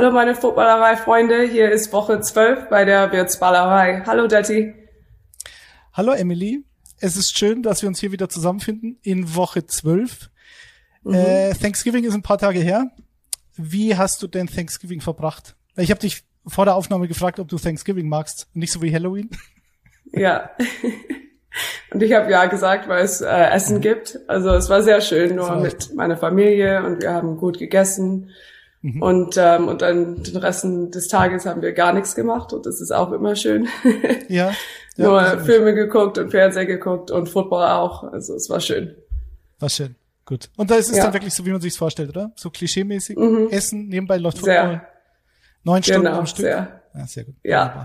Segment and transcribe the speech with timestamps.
[0.00, 4.02] Hallo meine Footballerei-Freunde, hier ist Woche 12 bei der Wirtsballerei.
[4.06, 4.72] Hallo Detti.
[5.92, 6.64] Hallo Emily,
[7.00, 10.30] es ist schön, dass wir uns hier wieder zusammenfinden in Woche 12.
[11.02, 11.12] Mhm.
[11.12, 12.90] Äh, Thanksgiving ist ein paar Tage her.
[13.58, 15.54] Wie hast du denn Thanksgiving verbracht?
[15.76, 19.28] Ich habe dich vor der Aufnahme gefragt, ob du Thanksgiving magst, nicht so wie Halloween.
[20.12, 20.48] Ja.
[21.92, 23.82] Und ich habe ja gesagt, weil es äh, Essen mhm.
[23.82, 24.18] gibt.
[24.28, 28.30] Also es war sehr schön, nur mit meiner Familie und wir haben gut gegessen.
[28.82, 29.02] Mhm.
[29.02, 32.80] Und, ähm, und dann den Rest des Tages haben wir gar nichts gemacht und das
[32.80, 33.68] ist auch immer schön.
[34.28, 34.52] Ja.
[34.96, 38.04] ja Nur Filme geguckt und Fernseher geguckt und Football auch.
[38.04, 38.94] Also es war schön.
[39.58, 39.96] War schön.
[40.24, 40.48] Gut.
[40.56, 41.04] Und da ist es ja.
[41.04, 42.30] dann wirklich so, wie man sich vorstellt, oder?
[42.36, 43.16] So klischeemäßig.
[43.18, 43.48] Mhm.
[43.50, 44.54] Essen, nebenbei läuft Football.
[44.54, 44.88] Sehr.
[45.64, 46.44] Neun Stunden genau, am Stück.
[46.44, 46.80] Sehr.
[46.94, 47.34] Ja, sehr gut.
[47.42, 47.84] Ja.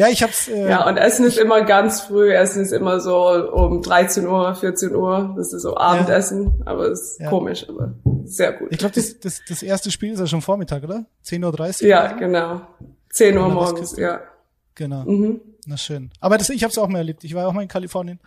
[0.00, 0.48] Ja, ich hab's.
[0.48, 2.32] Äh, ja, und Essen ist immer ganz früh.
[2.32, 3.18] Essen ist immer so
[3.52, 5.34] um 13 Uhr, 14 Uhr.
[5.36, 6.66] Das ist so Abendessen, ja.
[6.68, 7.28] aber es ist ja.
[7.28, 7.92] komisch, aber
[8.24, 8.68] sehr gut.
[8.70, 11.04] Ich glaube, das, das, das erste Spiel ist ja schon Vormittag, oder?
[11.26, 11.88] 10.30 Uhr?
[11.90, 12.62] Ja, genau.
[13.10, 14.20] 10 Uhr morgens, ja.
[14.74, 15.04] Genau.
[15.04, 15.42] Mhm.
[15.66, 16.10] Na schön.
[16.18, 17.22] Aber das, ich habe es auch mal erlebt.
[17.24, 18.20] Ich war auch mal in Kalifornien.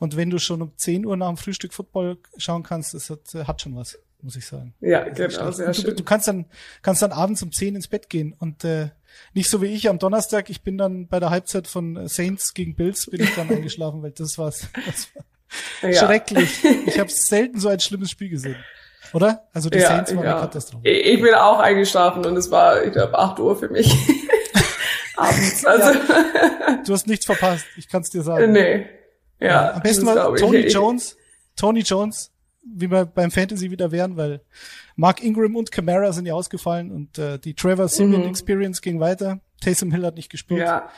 [0.00, 3.32] Und wenn du schon um 10 Uhr nach dem Frühstück Football schauen kannst, das hat,
[3.46, 4.74] hat schon was, muss ich sagen.
[4.80, 5.50] Ja, genau.
[5.50, 5.96] Sehr du, schön.
[5.96, 6.46] du kannst dann,
[6.82, 8.90] kannst dann abends um 10 ins Bett gehen und äh,
[9.34, 10.48] nicht so wie ich am Donnerstag.
[10.50, 14.12] Ich bin dann bei der Halbzeit von Saints gegen Bills bin ich dann eingeschlafen, weil
[14.12, 14.68] das war's.
[14.86, 15.08] Das
[15.82, 16.06] war ja.
[16.06, 16.64] schrecklich.
[16.86, 18.56] Ich habe selten so ein schlimmes Spiel gesehen.
[19.12, 19.46] Oder?
[19.52, 20.32] Also die ja, Saints waren ja.
[20.32, 20.88] eine Katastrophe.
[20.88, 23.92] Ich bin auch eingeschlafen und es war, ich glaube, 8 Uhr für mich.
[25.16, 25.64] Abends.
[25.66, 25.98] Also.
[25.98, 28.52] Ja, du hast nichts verpasst, ich kann es dir sagen.
[28.52, 28.86] Nee.
[29.38, 29.72] Ja.
[29.72, 30.72] am besten war Tony ich.
[30.72, 31.16] Jones.
[31.56, 32.31] Tony Jones,
[32.64, 34.40] wie wir beim Fantasy wieder wären, weil
[34.96, 38.28] Mark Ingram und Camara sind ja ausgefallen und äh, die Trevor Simeon mhm.
[38.28, 39.40] Experience ging weiter.
[39.60, 40.60] Taysom Hill hat nicht gespielt.
[40.60, 40.88] Ja.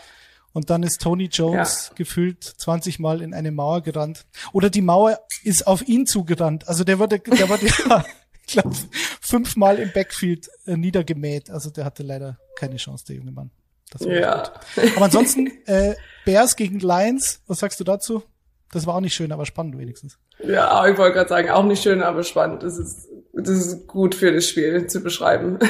[0.52, 1.94] Und dann ist Tony Jones ja.
[1.96, 4.24] gefühlt 20 Mal in eine Mauer gerannt.
[4.52, 6.68] Oder die Mauer ist auf ihn zugerannt.
[6.68, 8.04] Also der wurde, der wurde ja,
[8.46, 8.76] ich glaube,
[9.20, 11.50] fünfmal im Backfield äh, niedergemäht.
[11.50, 13.50] Also der hatte leider keine Chance, der junge Mann.
[14.00, 14.52] ja.
[14.96, 15.94] Aber ansonsten, äh,
[16.24, 18.22] Bears gegen Lions, was sagst du dazu?
[18.74, 20.18] Das war auch nicht schön, aber spannend wenigstens.
[20.44, 22.62] Ja, ich wollte gerade sagen, auch nicht schön, aber spannend.
[22.64, 25.58] Das ist, das ist gut für das Spiel zu beschreiben.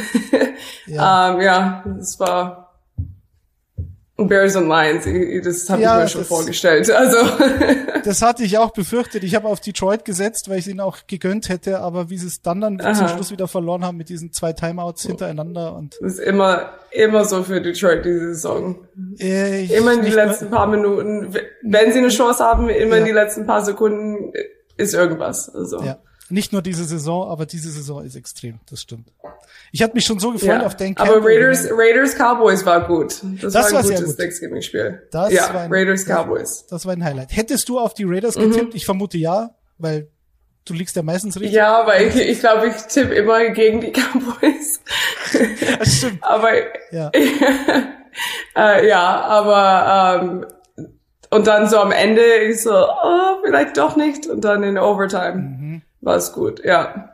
[0.86, 2.63] Ja, ähm, ja das war
[4.16, 5.04] Bears and Lions,
[5.44, 6.88] das habe ja, ich mir schon vorgestellt.
[6.94, 7.16] Also
[8.04, 9.24] das hatte ich auch befürchtet.
[9.24, 12.28] Ich habe auf Detroit gesetzt, weil ich es ihnen auch gegönnt hätte, aber wie sie
[12.28, 12.94] es dann dann Aha.
[12.94, 17.24] zum Schluss wieder verloren haben mit diesen zwei Timeouts hintereinander und das ist immer immer
[17.24, 18.86] so für Detroit diese Saison.
[19.18, 23.00] Äh, immer in die letzten paar Minuten, wenn sie eine Chance haben, immer ja.
[23.00, 24.32] in die letzten paar Sekunden
[24.76, 25.52] ist irgendwas.
[25.52, 25.82] Also.
[25.82, 25.98] Ja.
[26.30, 29.12] Nicht nur diese Saison, aber diese Saison ist extrem, das stimmt.
[29.72, 30.66] Ich hatte mich schon so gefreut ja.
[30.66, 31.16] auf den Campbell.
[31.18, 33.20] Aber Raiders, Raiders Cowboys war gut.
[33.42, 34.16] Das, das war ein gutes gut.
[34.16, 35.02] Thanksgiving-Spiel.
[35.12, 36.60] ja, war ein, Raiders Cowboys.
[36.62, 37.36] Das, das, war ein Highlight.
[37.36, 38.70] Hättest du auf die Raiders getippt?
[38.70, 38.76] Mhm.
[38.76, 40.08] Ich vermute ja, weil
[40.64, 41.52] du liegst ja meistens richtig.
[41.52, 44.80] Ja, weil ich, ich glaube, ich tippe immer gegen die Cowboys.
[45.78, 46.22] Das stimmt.
[46.22, 46.52] aber
[46.90, 47.10] ja,
[48.56, 50.46] äh, ja aber ähm,
[51.28, 55.34] und dann so am Ende ich so, oh, vielleicht doch nicht und dann in Overtime.
[55.34, 57.10] Mhm war es gut, ja.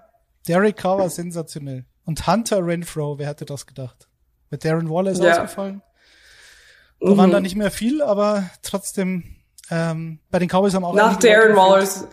[0.49, 1.85] Derek Carr war sensationell.
[2.05, 4.09] Und Hunter Renfro, wer hätte das gedacht?
[4.51, 5.33] Mit Darren Waller ist ja.
[5.33, 5.83] ausgefallen.
[7.01, 7.17] Da mhm.
[7.17, 9.37] waren da nicht mehr viel, aber trotzdem,
[9.71, 12.07] ähm, bei den Cowboys haben auch Nach Darren Wallers.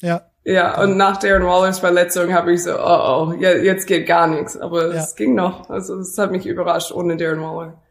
[0.00, 0.30] Ja.
[0.44, 4.56] Ja, und nach Darren Wallers Verletzung habe ich so, oh oh, jetzt geht gar nichts.
[4.56, 5.02] Aber ja.
[5.02, 5.68] es ging noch.
[5.68, 7.82] Also es hat mich überrascht ohne Darren Waller.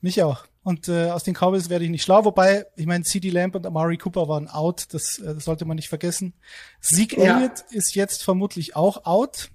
[0.00, 0.44] Mich auch.
[0.64, 3.66] Und äh, aus den Cowboys werde ich nicht schlau, wobei, ich meine, CD Lamb und
[3.66, 6.34] Amari Cooper waren out, das, äh, das sollte man nicht vergessen.
[6.80, 7.36] Zeke ja.
[7.36, 9.50] Elliott ist jetzt vermutlich auch out.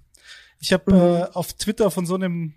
[0.60, 1.00] Ich habe mhm.
[1.00, 2.56] äh, auf Twitter von so einem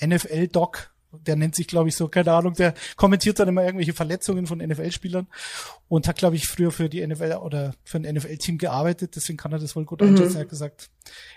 [0.00, 4.46] NFL-Doc, der nennt sich, glaube ich, so, keine Ahnung, der kommentiert dann immer irgendwelche Verletzungen
[4.46, 5.26] von NFL-Spielern
[5.88, 9.52] und hat, glaube ich, früher für die NFL oder für ein NFL-Team gearbeitet, deswegen kann
[9.52, 10.08] er das wohl gut mhm.
[10.08, 10.36] einschätzen.
[10.36, 10.88] Er hat gesagt,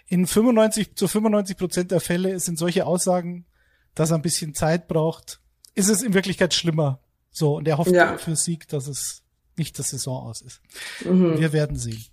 [0.08, 3.46] in 95 zu 95 Prozent der Fälle sind solche Aussagen,
[3.94, 5.42] dass er ein bisschen Zeit braucht,
[5.76, 7.00] ist es in Wirklichkeit schlimmer.
[7.32, 8.18] So, und er hofft ja.
[8.18, 9.22] für Sieg, dass es
[9.58, 10.62] nicht das Saison aus ist.
[11.04, 11.40] Mhm.
[11.40, 12.06] Wir werden sehen.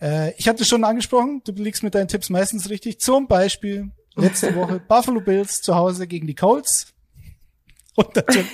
[0.00, 3.00] Äh, ich hatte schon angesprochen, du liegst mit deinen Tipps meistens richtig.
[3.00, 6.88] Zum Beispiel letzte Woche Buffalo Bills zu Hause gegen die Colts.
[7.94, 8.46] Und natürlich,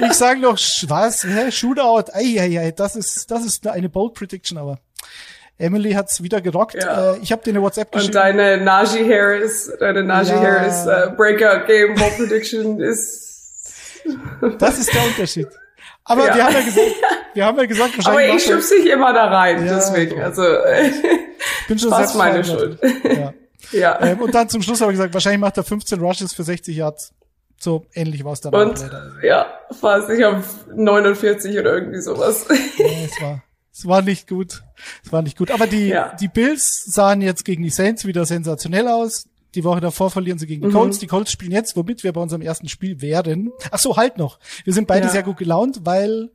[0.00, 4.14] ich sage noch, was, hä, Shootout, ei, ei, ei, das ist, das ist eine Bold
[4.14, 4.78] Prediction, aber
[5.58, 6.82] Emily hat's wieder gerockt.
[6.82, 7.14] Ja.
[7.14, 8.14] Äh, ich habe dir eine WhatsApp geschickt.
[8.14, 10.40] Und deine Najee Harris, deine Najee ja.
[10.40, 13.27] Harris uh, Breakout Game Bold Prediction ist
[14.58, 15.48] das ist der Unterschied.
[16.04, 16.34] Aber ja.
[16.36, 16.86] wir haben ja gesagt,
[17.34, 18.28] wir haben ja gesagt, wahrscheinlich.
[18.28, 20.20] Aber ich schubse dich immer da rein, ja, deswegen.
[20.20, 20.42] Also
[21.68, 22.78] bin schon fast meine Schuld.
[23.04, 23.34] Ja.
[23.72, 24.00] ja.
[24.00, 26.76] Ähm, und dann zum Schluss habe ich gesagt, wahrscheinlich macht er 15 Rushes für 60
[26.76, 27.12] Yards.
[27.58, 28.54] So ähnlich war es dann.
[28.54, 28.90] Und
[29.22, 29.46] ja,
[29.80, 30.42] fast ich habe
[30.74, 32.46] 49 oder irgendwie sowas.
[32.78, 33.42] Ja, es war,
[33.72, 34.62] es war nicht gut.
[35.04, 35.50] Es war nicht gut.
[35.50, 36.16] Aber die, ja.
[36.20, 39.28] die Bills sahen jetzt gegen die Saints wieder sensationell aus.
[39.58, 40.72] Die Woche davor verlieren sie gegen die mhm.
[40.72, 41.00] Colts.
[41.00, 43.50] Die Colts spielen jetzt, womit wir bei unserem ersten Spiel wären.
[43.72, 44.38] Ach so, halt noch.
[44.62, 45.12] Wir sind beide ja.
[45.12, 46.30] sehr gut gelaunt, weil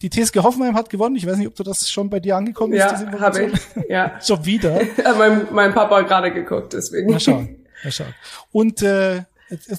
[0.00, 1.14] die TSG Hoffenheim hat gewonnen.
[1.16, 3.02] Ich weiß nicht, ob du das schon bei dir angekommen ja, ist.
[3.02, 3.90] Ja, habe ich.
[3.90, 4.18] Ja.
[4.22, 4.80] schon wieder.
[5.18, 7.10] mein, mein Papa hat gerade geguckt, deswegen.
[7.10, 7.62] Mal schauen.
[7.84, 8.14] Mal schauen.
[8.52, 9.24] Und äh,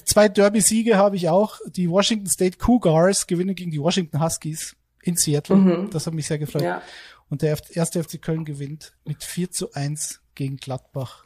[0.04, 1.58] zwei Derby-Siege habe ich auch.
[1.66, 5.56] Die Washington State Cougars gewinnen gegen die Washington Huskies in Seattle.
[5.56, 5.90] Mhm.
[5.90, 6.62] Das hat mich sehr gefreut.
[6.62, 6.80] Ja.
[7.28, 11.24] Und der erste FC Köln gewinnt mit 4 zu 1 gegen Gladbach.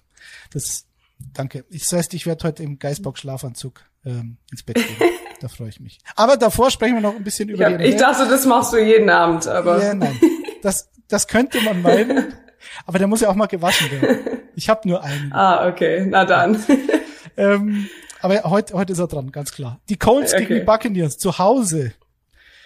[0.50, 0.87] Das,
[1.34, 1.64] danke.
[1.70, 5.10] Das heißt, ich werde heute im Geisbock Schlafanzug ähm, ins Bett gehen.
[5.40, 5.98] da freue ich mich.
[6.16, 7.84] Aber davor sprechen wir noch ein bisschen über ja, die.
[7.84, 9.82] Ich dachte, das machst du jeden Abend, aber.
[9.82, 10.18] Ja, nein.
[10.62, 12.34] Das, das könnte man meinen.
[12.86, 14.40] aber der muss ja auch mal gewaschen werden.
[14.56, 15.30] Ich habe nur einen.
[15.34, 16.04] Ah, okay.
[16.08, 16.64] Na dann.
[17.36, 17.88] ähm,
[18.20, 19.80] aber heute, heute ist er dran, ganz klar.
[19.88, 20.46] Die Colts okay.
[20.46, 21.92] gegen die Buccaneers zu Hause.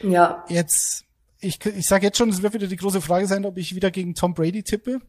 [0.02, 0.44] Ja.
[0.49, 1.04] Jetzt,
[1.40, 3.90] ich, ich sage jetzt schon, es wird wieder die große Frage sein, ob ich wieder
[3.90, 5.00] gegen Tom Brady tippe.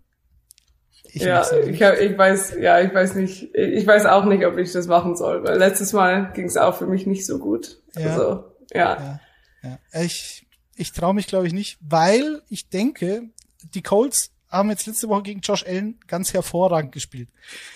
[1.06, 4.58] Ich ja, ich, hab, ich weiß, ja, ich weiß nicht, ich weiß auch nicht, ob
[4.58, 7.82] ich das machen soll, weil letztes Mal ging es auch für mich nicht so gut.
[7.96, 8.10] Ja.
[8.10, 9.20] Also, ja.
[9.62, 10.02] ja, ja.
[10.02, 13.30] Ich, ich traue mich, glaube ich, nicht, weil ich denke,
[13.74, 17.30] die Colts haben jetzt letzte Woche gegen Josh Allen ganz hervorragend gespielt.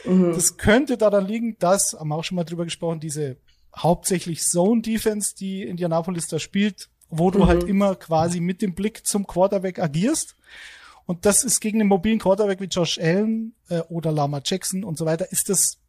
[0.05, 0.33] Mhm.
[0.33, 3.37] Das könnte daran liegen, dass, haben wir auch schon mal drüber gesprochen, diese
[3.75, 7.47] hauptsächlich Zone Defense, die Indianapolis da spielt, wo du mhm.
[7.47, 10.35] halt immer quasi mit dem Blick zum Quarterback agierst.
[11.07, 14.97] Und das ist gegen einen mobilen Quarterback wie Josh Allen äh, oder Lama Jackson und
[14.97, 15.79] so weiter, ist das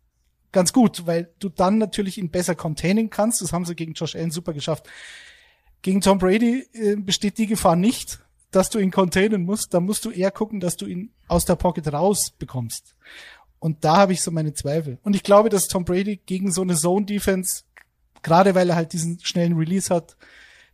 [0.53, 3.43] ganz gut, weil du dann natürlich ihn besser containen kannst.
[3.43, 4.89] Das haben sie gegen Josh Allen super geschafft.
[5.83, 8.21] Gegen Tom Brady äh, besteht die Gefahr nicht,
[8.53, 9.75] dass du ihn containen musst.
[9.75, 12.95] Da musst du eher gucken, dass du ihn aus der Pocket rausbekommst.
[13.59, 14.99] Und da habe ich so meine Zweifel.
[15.03, 17.65] Und ich glaube, dass Tom Brady gegen so eine Zone Defense,
[18.23, 20.17] gerade weil er halt diesen schnellen Release hat,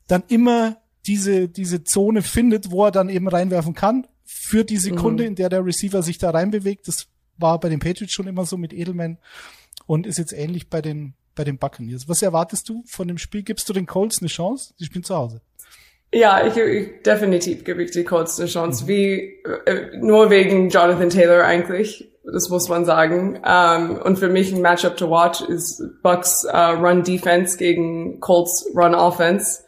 [0.06, 0.76] dann immer
[1.06, 4.06] diese, diese Zone findet, wo er dann eben reinwerfen kann.
[4.24, 5.28] Für die Sekunde, mhm.
[5.30, 6.88] in der der Receiver sich da reinbewegt.
[6.88, 7.06] Das
[7.36, 9.18] war bei den Patriots schon immer so mit Edelman
[9.86, 12.08] und ist jetzt ähnlich bei den, bei den Buccaneers.
[12.08, 13.42] Was erwartest du von dem Spiel?
[13.42, 14.74] Gibst du den Colts eine Chance?
[14.78, 15.40] Die spielen zu Hause.
[16.12, 18.84] Ja, ich, ich definitiv gebe ich die Colts eine Chance.
[18.84, 18.88] Mhm.
[18.88, 23.40] Wie äh, nur wegen Jonathan Taylor eigentlich, das muss man sagen.
[23.44, 28.70] Um, und für mich ein Matchup to watch ist Bucks uh, Run Defense gegen Colts
[28.76, 29.64] Run Offense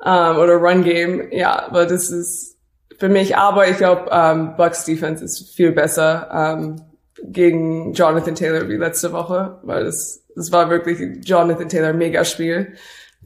[0.00, 1.32] um, oder Run Game.
[1.32, 2.55] Ja, aber das ist
[2.98, 3.36] für mich.
[3.36, 6.76] Aber ich glaube, um, Bucks Defense ist viel besser um,
[7.22, 12.74] gegen Jonathan Taylor wie letzte Woche, weil das das war wirklich Jonathan Taylor Megaspiel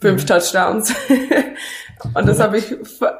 [0.00, 0.26] fünf mhm.
[0.26, 0.94] Touchdowns.
[2.14, 2.74] Und das habe ich,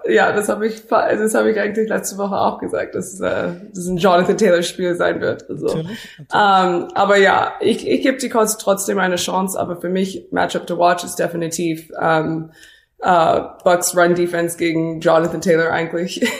[0.08, 3.86] ja, das habe ich, das habe ich eigentlich letzte Woche auch gesagt, dass äh, das
[3.86, 5.50] ein Jonathan Taylor Spiel sein wird.
[5.50, 6.28] Also, natürlich, natürlich.
[6.32, 10.66] Ähm, aber ja, ich, ich gebe die Colts trotzdem eine Chance, aber für mich Matchup
[10.66, 12.52] to watch ist definitiv ähm,
[13.02, 16.20] äh, Bucks Run Defense gegen Jonathan Taylor eigentlich.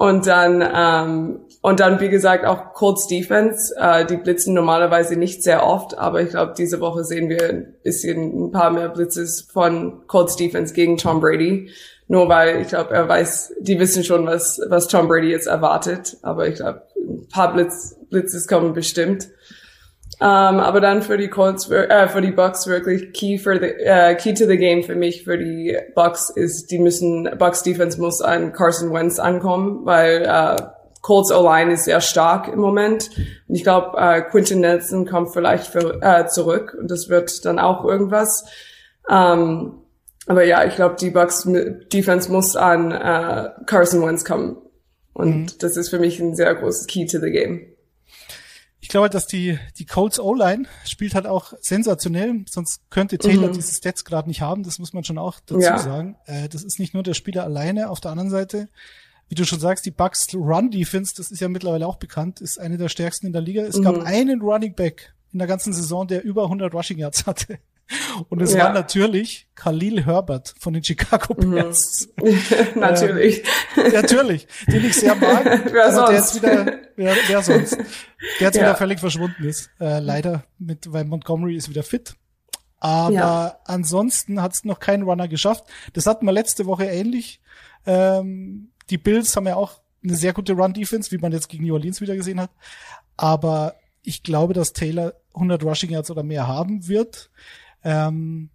[0.00, 3.74] Und dann, ähm, und dann, wie gesagt, auch Colts Defense.
[3.78, 7.74] Äh, die blitzen normalerweise nicht sehr oft, aber ich glaube, diese Woche sehen wir ein
[7.82, 11.70] bisschen ein paar mehr Blitzes von Colts Defense gegen Tom Brady.
[12.08, 16.16] Nur weil ich glaube, er weiß, die wissen schon, was, was Tom Brady jetzt erwartet.
[16.22, 19.28] Aber ich glaube, ein paar Blitz, Blitzes kommen bestimmt.
[20.22, 20.26] Um,
[20.60, 24.34] aber dann für die Colts, äh, für die Bucks wirklich key for the uh, key
[24.34, 28.52] to the game für mich für die Bucks ist, die müssen Bucks Defense muss an
[28.52, 30.62] Carson Wentz ankommen, weil uh,
[31.00, 33.08] Colts O-Line ist sehr stark im Moment.
[33.48, 37.58] Und ich glaube, uh, Quinton Nelson kommt vielleicht für, uh, zurück und das wird dann
[37.58, 38.44] auch irgendwas.
[39.08, 39.86] Um,
[40.26, 41.48] aber ja, ich glaube, die Bucks
[41.94, 44.58] Defense muss an uh, Carson Wentz kommen.
[45.14, 45.46] Und mhm.
[45.60, 47.70] das ist für mich ein sehr großes Key to the game
[48.80, 53.52] ich glaube, dass die, die Colts O-Line spielt halt auch sensationell, sonst könnte Taylor mhm.
[53.52, 55.78] diese Stats gerade nicht haben, das muss man schon auch dazu ja.
[55.78, 56.16] sagen.
[56.26, 58.68] Äh, das ist nicht nur der Spieler alleine, auf der anderen Seite,
[59.28, 62.58] wie du schon sagst, die Bucks Run Defense, das ist ja mittlerweile auch bekannt, ist
[62.58, 63.62] eine der stärksten in der Liga.
[63.62, 63.82] Es mhm.
[63.82, 67.58] gab einen Running Back in der ganzen Saison, der über 100 Rushing Yards hatte.
[68.28, 68.64] Und es ja.
[68.64, 71.50] war natürlich Khalil Herbert von den Chicago mhm.
[71.52, 72.08] Bears.
[72.74, 73.42] natürlich.
[73.76, 74.46] Ähm, natürlich.
[74.66, 75.44] Den ich sehr mag.
[75.72, 76.08] wer sonst?
[76.08, 77.76] Der jetzt wieder, wer, wer sonst?
[77.76, 78.62] Der jetzt ja.
[78.62, 79.70] wieder völlig verschwunden ist.
[79.80, 82.14] Äh, leider mit, weil Montgomery ist wieder fit.
[82.78, 83.58] Aber ja.
[83.66, 85.64] ansonsten hat es noch kein Runner geschafft.
[85.92, 87.40] Das hatten wir letzte Woche ähnlich.
[87.86, 91.74] Ähm, die Bills haben ja auch eine sehr gute Run-Defense, wie man jetzt gegen New
[91.74, 92.50] Orleans wieder gesehen hat.
[93.16, 97.30] Aber ich glaube, dass Taylor 100 Rushing Yards oder mehr haben wird.
[97.84, 98.50] Ähm,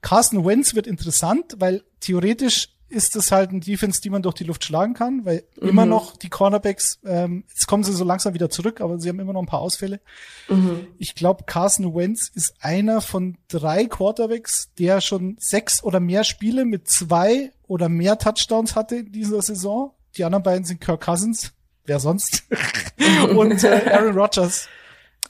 [0.00, 4.44] Carsten Wentz wird interessant, weil theoretisch ist es halt ein Defense, die man durch die
[4.44, 5.68] Luft schlagen kann, weil mhm.
[5.68, 9.18] immer noch die Cornerbacks, ähm, jetzt kommen sie so langsam wieder zurück, aber sie haben
[9.18, 10.00] immer noch ein paar Ausfälle.
[10.48, 10.86] Mhm.
[10.98, 16.64] Ich glaube, Carsten Wentz ist einer von drei Quarterbacks, der schon sechs oder mehr Spiele
[16.64, 19.92] mit zwei oder mehr Touchdowns hatte in dieser Saison.
[20.16, 21.52] Die anderen beiden sind Kirk Cousins,
[21.86, 22.44] wer sonst?
[23.36, 24.68] Und äh, Aaron Rodgers.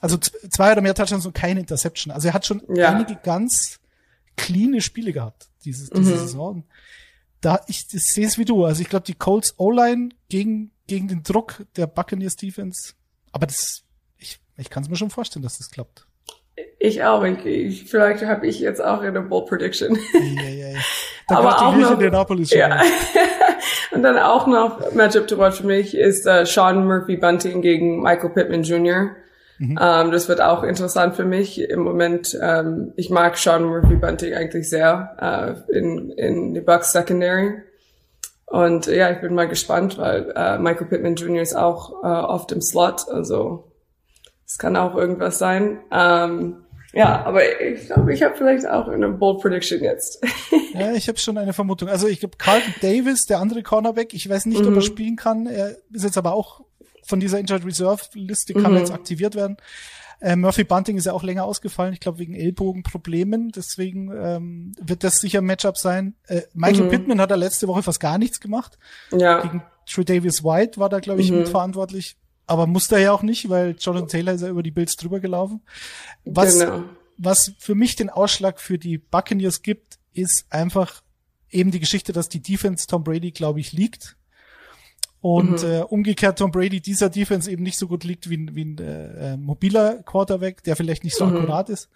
[0.01, 2.13] Also zwei oder mehr Touchdowns und keine Interception.
[2.13, 2.91] Also er hat schon ja.
[2.91, 3.81] einige ganz
[4.37, 6.19] cleane Spiele gehabt, dieses, diese mhm.
[6.19, 6.65] Saison.
[7.41, 8.65] Da, ich, ich sehe es wie du.
[8.65, 12.93] Also ich glaube, die Colts O-Line gegen, gegen den Druck der Buccaneers Defense.
[13.33, 13.83] Aber das,
[14.19, 16.07] ich, ich kann es mir schon vorstellen, dass das klappt.
[16.79, 17.23] Ich auch.
[17.25, 19.99] Ich, ich, vielleicht habe ich jetzt auch eine Bold Prediction.
[20.15, 20.79] Ja, ja, ja.
[21.29, 22.59] Da Aber auch noch, Indianapolis schon.
[22.61, 22.81] Ja.
[23.91, 28.01] Und dann auch noch Matchup to watch für mich ist uh, Sean Murphy Bunting gegen
[28.01, 29.17] Michael Pittman Jr.
[29.59, 29.79] Mhm.
[29.81, 31.61] Ähm, das wird auch interessant für mich.
[31.61, 36.93] Im Moment, ähm, ich mag Sean Murphy Bunting eigentlich sehr äh, in, in die Bucks
[36.93, 37.63] Secondary.
[38.47, 41.43] Und ja, ich bin mal gespannt, weil äh, Michael Pittman Jr.
[41.43, 43.09] ist auch äh, auf dem Slot.
[43.11, 43.73] Also
[44.47, 45.81] es kann auch irgendwas sein.
[45.91, 50.25] Ähm, ja, aber ich glaube, ich habe vielleicht auch eine Bold Prediction jetzt.
[50.75, 51.89] ja, ich habe schon eine Vermutung.
[51.89, 54.69] Also ich glaube, Carlton Davis, der andere Cornerback, ich weiß nicht, mhm.
[54.69, 54.83] ob er mhm.
[54.83, 55.47] spielen kann.
[55.47, 56.63] Er ist jetzt aber auch
[57.07, 58.79] von dieser Injured Reserve Liste kann mhm.
[58.79, 59.57] jetzt aktiviert werden.
[60.21, 65.05] Äh, Murphy Bunting ist ja auch länger ausgefallen, ich glaube wegen Ellbogenproblemen, deswegen ähm, wird
[65.05, 66.15] das sicher ein Matchup sein.
[66.27, 66.91] Äh, Michael mhm.
[66.91, 68.79] Pittman hat er letzte Woche fast gar nichts gemacht.
[69.13, 69.43] Ja.
[69.43, 71.39] Gegen True Davis White war da, glaube ich, mhm.
[71.39, 72.17] mitverantwortlich.
[72.47, 75.21] Aber musste er ja auch nicht, weil Jonathan Taylor ist ja über die Bills drüber
[75.21, 75.63] gelaufen.
[76.25, 76.85] Was, genau.
[77.19, 81.03] was für mich den Ausschlag für die Buccaneers gibt, ist einfach
[81.51, 84.17] eben die Geschichte, dass die Defense Tom Brady, glaube ich, liegt.
[85.27, 85.69] Und mhm.
[85.69, 89.33] äh, umgekehrt Tom Brady dieser Defense eben nicht so gut liegt wie, wie ein äh,
[89.33, 91.35] äh, mobiler Quarterback, der vielleicht nicht so mhm.
[91.35, 91.89] akkurat ist.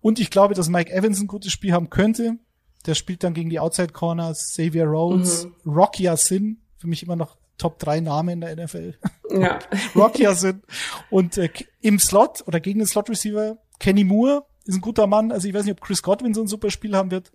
[0.00, 2.38] Und ich glaube, dass Mike Evans ein gutes Spiel haben könnte.
[2.86, 5.72] Der spielt dann gegen die Outside Corners, Xavier Rhodes, mhm.
[5.72, 8.94] Rocky Sin, für mich immer noch Top 3 Namen in der NFL.
[9.28, 9.58] Ja.
[9.94, 10.62] Rocky Sin.
[11.10, 11.50] Und äh,
[11.82, 15.32] im Slot oder gegen den Slot Receiver Kenny Moore ist ein guter Mann.
[15.32, 17.30] Also ich weiß nicht, ob Chris Godwin so ein super Spiel haben wird.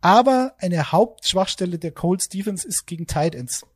[0.00, 3.66] Aber eine Hauptschwachstelle der Colts Defense ist gegen Tight Ends.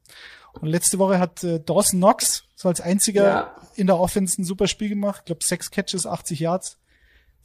[0.55, 3.57] Und letzte Woche hat äh, Dawson Knox so als einziger ja.
[3.75, 5.21] in der Offense ein super Spiel gemacht.
[5.21, 6.79] Ich glaube, sechs Catches, 80 Yards.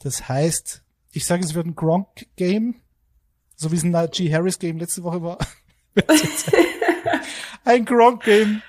[0.00, 0.82] Das heißt,
[1.12, 2.76] ich sage, es wird ein Gronk-Game,
[3.54, 5.38] so wie es ein Najee Harris-Game letzte Woche war.
[7.64, 8.62] ein Gronk-Game.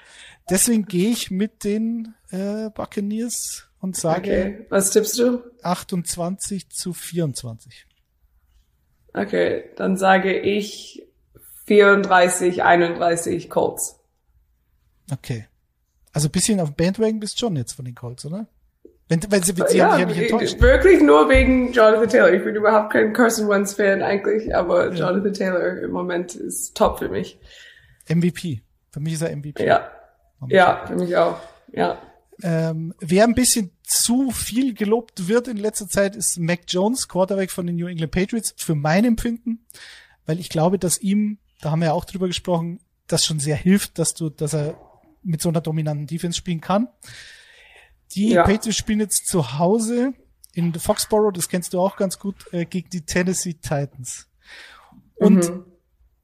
[0.50, 4.65] Deswegen gehe ich mit den äh, Buccaneers und sage okay.
[4.70, 5.42] Was tippst du?
[5.63, 7.88] 28 zu 24.
[9.13, 11.08] Okay, dann sage ich
[11.65, 13.94] 34, 31 Colts.
[15.12, 15.47] Okay.
[16.13, 18.47] Also bisschen auf Bandwagon bist schon jetzt von den Colts, oder?
[19.07, 20.59] Wenn, wenn sie, wenn sie ja, haben ja nicht enttäuscht.
[20.59, 22.33] Wirklich nur wegen Jonathan Taylor.
[22.33, 25.09] Ich bin überhaupt kein Carson Wentz Fan eigentlich, aber ja.
[25.09, 27.39] Jonathan Taylor im Moment ist top für mich.
[28.09, 28.62] MVP.
[28.91, 29.63] Für mich ist er MVP.
[29.63, 29.91] Ja.
[30.47, 31.38] Ja, für mich auch.
[31.71, 31.97] Ja.
[32.41, 37.51] Ähm, wer ein bisschen zu viel gelobt wird in letzter Zeit ist Mac Jones, Quarterback
[37.51, 39.65] von den New England Patriots, für mein Empfinden,
[40.25, 43.55] weil ich glaube, dass ihm, da haben wir ja auch drüber gesprochen, das schon sehr
[43.55, 44.77] hilft, dass du, dass er
[45.25, 46.88] mit so einer dominanten Defense spielen kann.
[48.13, 48.44] Die ja.
[48.44, 50.13] Patriots spielen jetzt zu Hause
[50.53, 54.29] in Foxborough, das kennst du auch ganz gut, äh, gegen die Tennessee Titans.
[55.15, 55.65] Und mhm.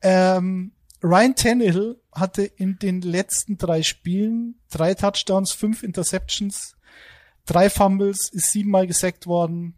[0.02, 0.72] ähm,
[1.04, 6.76] Ryan Tannehill hatte in den letzten drei Spielen drei Touchdowns, fünf Interceptions,
[7.46, 9.76] drei Fumbles, ist siebenmal gesackt worden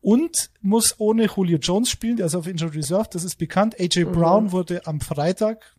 [0.00, 3.78] und muss ohne Julio Jones spielen, der ist auf Injured Reserve, das ist bekannt.
[3.78, 4.12] AJ mhm.
[4.12, 5.76] Brown wurde am Freitag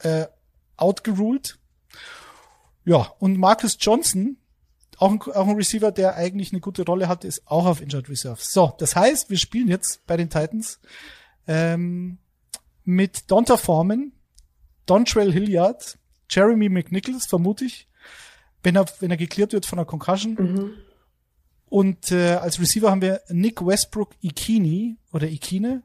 [0.00, 0.26] äh,
[0.76, 1.58] outgeruled
[2.84, 4.36] ja, und Marcus Johnson,
[4.98, 8.08] auch ein, auch ein Receiver, der eigentlich eine gute Rolle hatte, ist auch auf Injured
[8.08, 8.38] Reserve.
[8.40, 10.80] So, das heißt, wir spielen jetzt bei den Titans
[11.46, 12.18] ähm,
[12.84, 14.12] mit Donta Foreman,
[14.86, 15.98] Dontrell Hilliard,
[16.30, 17.88] Jeremy McNichols, vermute ich,
[18.62, 20.34] wenn er, wenn er geklärt wird von einer Concussion.
[20.34, 20.72] Mhm.
[21.68, 25.82] Und äh, als Receiver haben wir Nick Westbrook Ikini oder Ikine.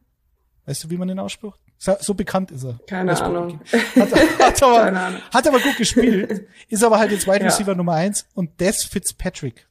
[0.65, 1.57] Weißt du, wie man den ausspricht?
[1.83, 2.79] So bekannt ist er.
[2.85, 3.59] Keine Ahnung.
[3.71, 5.21] Hat, hat, aber, Keine Ahnung.
[5.33, 6.47] hat aber gut gespielt.
[6.69, 7.75] Ist aber halt jetzt Wide Receiver ja.
[7.75, 9.65] Nummer eins und Des Fitzpatrick.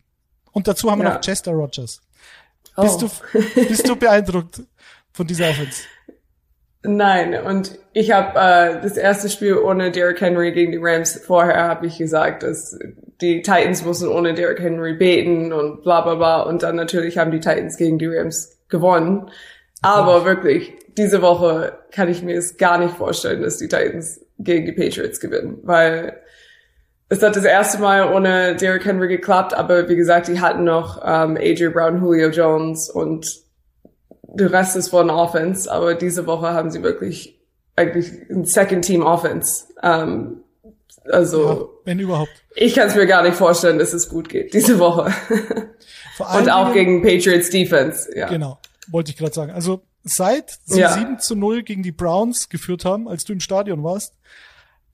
[0.50, 1.14] Und dazu haben wir ja.
[1.14, 2.00] noch Chester Rogers.
[2.76, 2.82] Oh.
[2.82, 3.08] Bist, du,
[3.54, 4.60] bist du beeindruckt
[5.12, 5.84] von dieser Offense?
[6.82, 11.20] Nein, und ich habe äh, das erste Spiel ohne Derrick Henry gegen die Rams.
[11.24, 12.76] Vorher habe ich gesagt, dass
[13.20, 16.40] die Titans müssen ohne Derrick Henry beten und bla bla bla.
[16.42, 19.30] Und dann natürlich haben die Titans gegen die Rams gewonnen.
[19.82, 24.66] Aber wirklich, diese Woche kann ich mir es gar nicht vorstellen, dass die Titans gegen
[24.66, 26.20] die Patriots gewinnen, weil
[27.08, 31.00] es hat das erste Mal ohne Derrick Henry geklappt, aber wie gesagt, die hatten noch
[31.04, 33.42] ähm, AJ Brown, Julio Jones und
[34.22, 37.40] der Rest ist von Offense, aber diese Woche haben sie wirklich
[37.74, 39.64] eigentlich ein Second Team Offense.
[39.82, 40.42] Ähm,
[41.10, 42.30] also ja, wenn überhaupt.
[42.54, 45.12] Ich kann es mir gar nicht vorstellen, dass es gut geht diese Woche.
[46.38, 48.08] und auch gegen Patriots Defense.
[48.16, 48.28] Ja.
[48.28, 48.58] Genau,
[48.90, 49.52] wollte ich gerade sagen.
[49.52, 50.92] Also seit sie ja.
[50.92, 54.14] 7 zu 0 gegen die Browns geführt haben, als du im Stadion warst,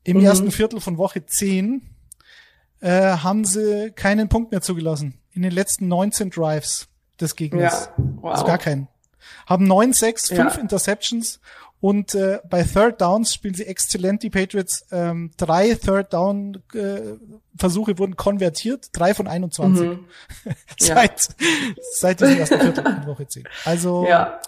[0.05, 0.25] im mhm.
[0.25, 1.83] ersten Viertel von Woche 10,
[2.81, 5.19] äh, haben sie keinen Punkt mehr zugelassen.
[5.33, 6.89] In den letzten 19 Drives
[7.21, 7.91] des Gegners.
[7.97, 8.33] Ja, wow.
[8.33, 8.89] Also gar keinen.
[9.47, 10.61] Haben 9, 6, 5 ja.
[10.61, 11.41] Interceptions
[11.87, 14.25] und äh, bei Third Downs spielen sie exzellent.
[14.25, 17.15] Die Patriots ähm, drei Third Down äh,
[17.57, 20.05] Versuche wurden konvertiert, drei von 21 mhm.
[20.81, 21.47] seit ja.
[21.93, 23.45] seit diesem ersten Viertel in Woche 10.
[23.65, 24.41] Also ja.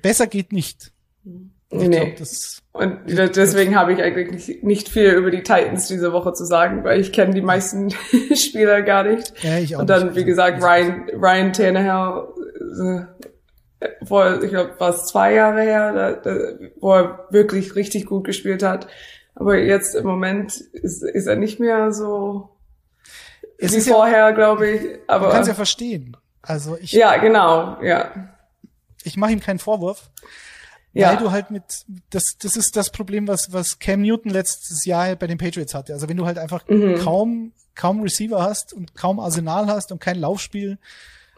[0.00, 0.92] besser geht nicht.
[1.24, 1.88] Ich nee.
[1.88, 6.46] Glaub, das, und deswegen habe ich eigentlich nicht viel über die Titans diese Woche zu
[6.46, 7.90] sagen, weil ich kenne die meisten
[8.34, 9.30] Spieler gar nicht.
[9.42, 10.14] Ja, ich auch und dann, nicht.
[10.14, 12.28] wie also, gesagt, Ryan, Ryan Tannehill,
[12.80, 13.26] äh,
[14.04, 16.36] vor, ich glaube, war es zwei Jahre her, da, da,
[16.80, 18.86] wo er wirklich richtig gut gespielt hat.
[19.34, 22.50] Aber jetzt im Moment ist, ist er nicht mehr so
[23.58, 24.98] es wie vorher, ja, glaube ich.
[25.06, 26.16] Aber man kann ja verstehen.
[26.42, 26.92] Also ich.
[26.92, 28.10] Ja, genau, ja.
[29.02, 30.10] Ich mache ihm keinen Vorwurf.
[30.92, 31.10] Ja.
[31.10, 31.64] Weil du halt mit,
[32.10, 35.92] das, das ist das Problem, was, was Cam Newton letztes Jahr bei den Patriots hatte.
[35.92, 37.00] Also wenn du halt einfach mhm.
[37.00, 40.78] kaum, kaum Receiver hast und kaum Arsenal hast und kein Laufspiel,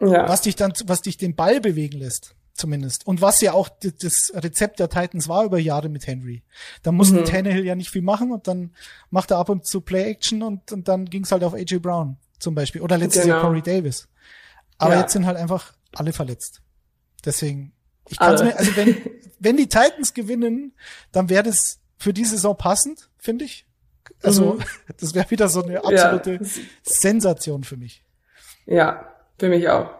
[0.01, 0.29] ja.
[0.29, 3.07] was dich dann, was dich den Ball bewegen lässt, zumindest.
[3.07, 6.43] Und was ja auch das Rezept der Titans war über Jahre mit Henry.
[6.83, 7.25] Da musste mhm.
[7.25, 8.75] Tannehill ja nicht viel machen und dann
[9.11, 12.55] macht er ab und zu Play-Action und, und dann ging's halt auf AJ Brown zum
[12.55, 12.83] Beispiel.
[12.83, 13.37] Oder letztes genau.
[13.37, 14.09] Jahr Corey Davis.
[14.79, 15.01] Aber ja.
[15.01, 16.63] jetzt sind halt einfach alle verletzt.
[17.25, 17.73] Deswegen,
[18.09, 18.97] ich kann mir, also wenn,
[19.39, 20.75] wenn die Titans gewinnen,
[21.13, 23.67] dann wäre das für die Saison passend, finde ich.
[24.23, 24.65] Also, mhm.
[25.01, 26.63] das wäre wieder so eine absolute ja.
[26.83, 28.05] Sensation für mich.
[28.67, 29.91] Ja, für mich auch.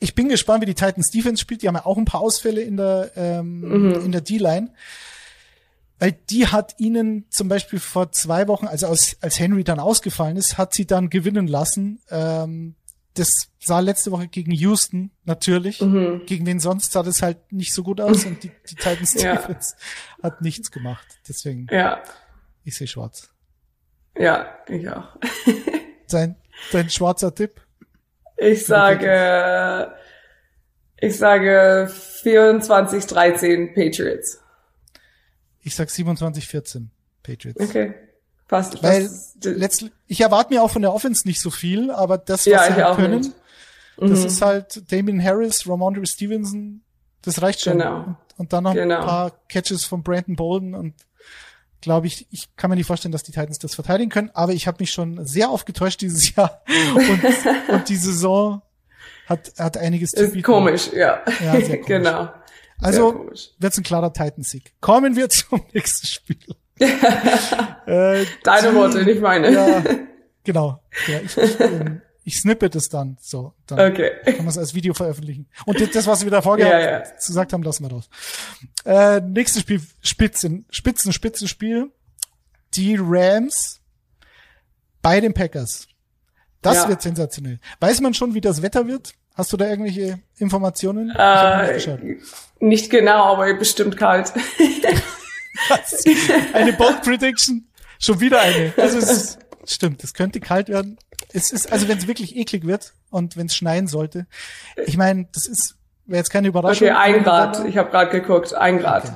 [0.00, 1.62] Ich bin gespannt, wie die Titans Defense spielt.
[1.62, 4.04] Die haben ja auch ein paar Ausfälle in der, ähm, mhm.
[4.04, 4.72] in der D-Line.
[6.00, 10.36] Weil die hat ihnen zum Beispiel vor zwei Wochen, also als, als Henry dann ausgefallen
[10.36, 12.00] ist, hat sie dann gewinnen lassen.
[12.10, 12.74] Ähm,
[13.14, 15.80] das sah letzte Woche gegen Houston natürlich.
[15.80, 16.22] Mhm.
[16.26, 19.36] Gegen wen sonst sah das halt nicht so gut aus und die, die Titans ja.
[19.36, 19.76] Defense
[20.22, 21.06] hat nichts gemacht.
[21.28, 21.68] Deswegen.
[21.70, 22.02] Ja.
[22.64, 23.30] Ich sehe schwarz.
[24.18, 25.16] Ja, ich auch.
[26.08, 26.36] dein,
[26.72, 27.60] dein schwarzer Tipp?
[28.36, 29.94] Ich sage,
[30.98, 31.90] ich sage
[32.22, 34.40] 24, 13 Patriots.
[35.62, 36.90] Ich sag 27, 14
[37.22, 37.60] Patriots.
[37.60, 37.94] Okay.
[38.48, 38.82] Passt.
[38.82, 39.08] Weil
[39.42, 42.64] letztlich, ich erwarte mir auch von der Offense nicht so viel, aber das, was ja,
[42.64, 43.32] sie halt können, nicht.
[43.96, 44.26] das mhm.
[44.26, 46.82] ist halt Damien Harris, Ramondre Stevenson,
[47.22, 47.78] das reicht schon.
[47.78, 47.96] Genau.
[48.02, 49.00] Und, und dann noch genau.
[49.00, 50.94] ein paar Catches von Brandon Bolden und
[51.82, 54.66] glaube ich, ich kann mir nicht vorstellen, dass die Titans das verteidigen können, aber ich
[54.66, 56.62] habe mich schon sehr oft getäuscht dieses Jahr
[56.94, 58.62] und, und die Saison
[59.26, 60.42] hat, hat einiges zu bieten.
[60.42, 61.20] Komisch, ja.
[61.44, 61.86] Ja, sehr komisch.
[61.86, 62.28] genau.
[62.80, 63.26] Also
[63.58, 64.72] wird's ein klarer Titans-Sieg.
[64.80, 66.38] Kommen wir zum nächsten Spiel.
[66.78, 69.52] äh, Deine die, Worte, nicht meine.
[69.52, 69.84] Ja,
[70.42, 70.82] genau.
[71.06, 73.16] Ja, ich, ich, ähm, ich snippe das dann.
[73.20, 74.12] So, dann okay.
[74.24, 75.48] kann man es als Video veröffentlichen.
[75.66, 76.98] Und das, was wir da vorher ja, ja.
[76.98, 78.08] gesagt haben, lassen wir raus.
[78.84, 81.90] Äh, nächstes Spiel, Spitzen, Spitzen, Spitzenspiel.
[82.74, 83.80] Die Rams
[85.02, 85.88] bei den Packers.
[86.62, 86.88] Das ja.
[86.88, 87.58] wird sensationell.
[87.80, 89.14] Weiß man schon, wie das Wetter wird?
[89.34, 91.10] Hast du da irgendwelche Informationen?
[91.10, 91.80] Äh,
[92.60, 94.32] nicht genau, aber bestimmt kalt.
[96.52, 97.66] eine Bold Prediction.
[97.98, 98.72] Schon wieder eine.
[98.76, 100.98] Also es ist, stimmt, es könnte kalt werden.
[101.32, 104.26] Es ist, also wenn es wirklich eklig wird und wenn es schneien sollte.
[104.86, 106.88] Ich meine, das ist, wäre jetzt keine Überraschung.
[106.88, 107.64] Okay, ein Grad.
[107.66, 109.04] Ich habe gerade geguckt, ein Grad.
[109.04, 109.14] Okay.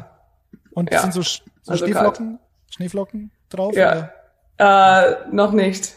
[0.73, 1.01] Und ja.
[1.01, 2.75] sind so, so also Schneeflocken, kalt.
[2.75, 3.75] Schneeflocken drauf?
[3.75, 4.11] Ja.
[4.59, 5.95] Äh, noch nicht.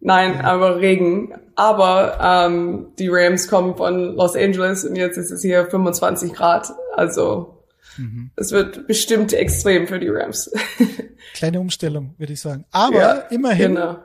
[0.00, 0.44] Nein, ja.
[0.44, 1.34] aber Regen.
[1.56, 6.72] Aber ähm, die Rams kommen von Los Angeles und jetzt ist es hier 25 Grad.
[6.94, 7.59] Also
[7.96, 8.30] Mhm.
[8.36, 10.50] Es wird bestimmt extrem für die Rams.
[11.34, 12.64] Kleine Umstellung, würde ich sagen.
[12.70, 13.98] Aber ja, immerhin, genau.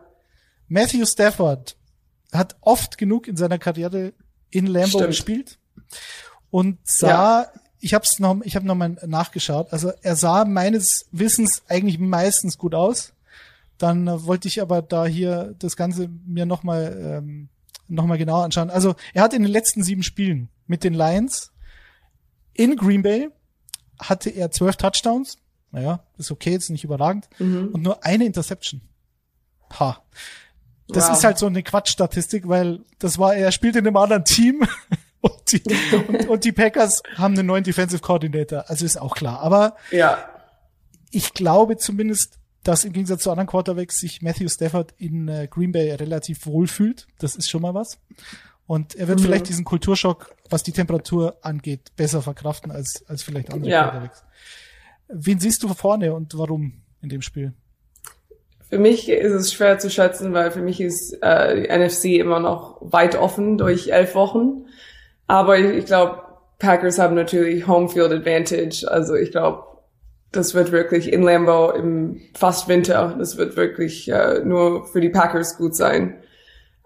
[0.68, 1.76] Matthew Stafford
[2.32, 4.14] hat oft genug in seiner Karriere
[4.50, 5.08] in Lambo Stimmt.
[5.08, 5.60] gespielt
[6.50, 7.52] und sah, ja.
[7.80, 9.72] ich habe es noch, ich habe noch mal nachgeschaut.
[9.72, 13.14] Also er sah meines Wissens eigentlich meistens gut aus.
[13.78, 17.50] Dann äh, wollte ich aber da hier das Ganze mir noch mal ähm,
[17.88, 18.70] noch mal genauer anschauen.
[18.70, 21.52] Also er hat in den letzten sieben Spielen mit den Lions
[22.54, 23.30] in Green Bay
[24.00, 25.38] hatte er zwölf Touchdowns.
[25.72, 27.28] Naja, ist okay, ist nicht überragend.
[27.38, 27.70] Mhm.
[27.74, 28.82] Und nur eine Interception.
[29.80, 30.02] Ha.
[30.88, 31.18] Das wow.
[31.18, 34.68] ist halt so eine Quatschstatistik, weil das war, er spielt in einem anderen Team
[35.22, 35.64] und, die,
[36.08, 38.66] und, und die Packers haben einen neuen Defensive Coordinator.
[38.68, 39.40] Also ist auch klar.
[39.42, 40.18] Aber ja.
[41.12, 45.72] ich glaube zumindest, dass im Gegensatz zu anderen Quarterbacks sich Matthew Stafford in äh, Green
[45.72, 47.08] Bay relativ wohl fühlt.
[47.20, 48.00] Das ist schon mal was.
[48.68, 49.24] Und er wird mhm.
[49.24, 53.84] vielleicht diesen Kulturschock, was die Temperatur angeht, besser verkraften als, als vielleicht andere ja.
[53.84, 54.24] Quarterbacks.
[55.08, 57.54] Wen siehst du vorne und warum in dem Spiel?
[58.70, 62.40] Für mich ist es schwer zu schätzen, weil für mich ist äh, die NFC immer
[62.40, 64.66] noch weit offen durch elf Wochen.
[65.28, 66.24] Aber ich, ich glaube,
[66.58, 68.88] Packers haben natürlich Homefield Advantage.
[68.90, 69.64] Also ich glaube,
[70.32, 73.16] das wird wirklich in Lambeau im fast Winter.
[73.18, 76.22] Das wird wirklich äh, nur für die Packers gut sein.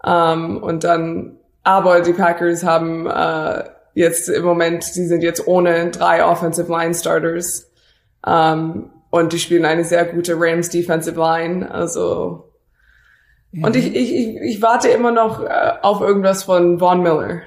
[0.04, 1.39] Ähm, und dann,
[1.70, 6.94] aber die Packers haben äh, jetzt im Moment, sie sind jetzt ohne drei Offensive Line
[6.94, 7.70] Starters.
[8.26, 11.70] Ähm, und die spielen eine sehr gute Rams Defensive Line.
[11.70, 12.50] Also
[13.52, 13.64] mhm.
[13.64, 17.40] und ich, ich, ich, warte immer noch äh, auf irgendwas von Vaughn Miller.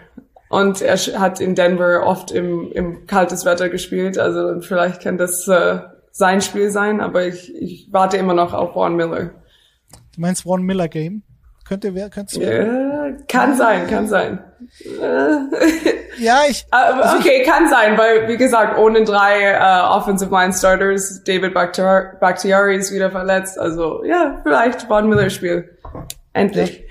[0.50, 4.18] Und er hat in Denver oft im, im kaltes Wetter gespielt.
[4.20, 5.80] Also vielleicht kann das äh,
[6.12, 9.32] sein Spiel sein, aber ich, ich warte immer noch auf Vaughn Miller.
[10.16, 11.24] Du meinst Vaughn Miller Game?
[11.65, 14.43] Könnte wer, könnte ja, kann sein, kann sein.
[16.19, 16.65] ja, ich.
[16.71, 21.54] Also okay, ich, kann sein, weil wie gesagt, ohne drei uh, Offensive Line Starters, David
[21.54, 25.78] Bakhtiari ist wieder verletzt, also ja, vielleicht Von Miller Spiel.
[26.34, 26.84] Endlich.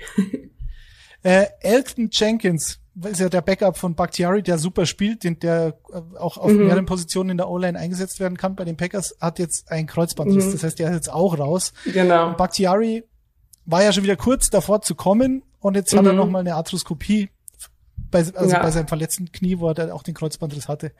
[1.23, 1.41] Ja.
[1.41, 6.17] äh, Elton Jenkins ist ja der Backup von Bakhtiari, der super spielt, den der äh,
[6.17, 6.65] auch auf mhm.
[6.65, 8.55] mehreren Positionen in der O-Line eingesetzt werden kann.
[8.55, 10.51] Bei den Packers hat jetzt ein Kreuzbandriss, mhm.
[10.53, 11.73] das heißt, der ist jetzt auch raus.
[11.85, 12.29] Genau.
[12.29, 13.03] Und Bakhtiari
[13.65, 15.99] war ja schon wieder kurz davor zu kommen und jetzt mhm.
[15.99, 16.17] hat er mhm.
[16.17, 17.29] noch mal eine Arthroskopie
[18.11, 18.61] bei, also ja.
[18.61, 20.91] bei seinem verletzten Knie, wo er dann auch den Kreuzbandriss hatte.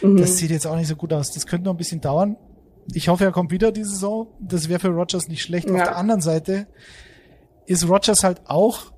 [0.00, 0.16] Mhm.
[0.16, 1.30] Das sieht jetzt auch nicht so gut aus.
[1.32, 2.36] Das könnte noch ein bisschen dauern.
[2.92, 4.28] Ich hoffe, er kommt wieder diese Saison.
[4.40, 5.68] Das wäre für Rogers nicht schlecht.
[5.68, 5.74] Ja.
[5.74, 6.66] Auf der anderen Seite
[7.66, 8.92] ist Rogers halt auch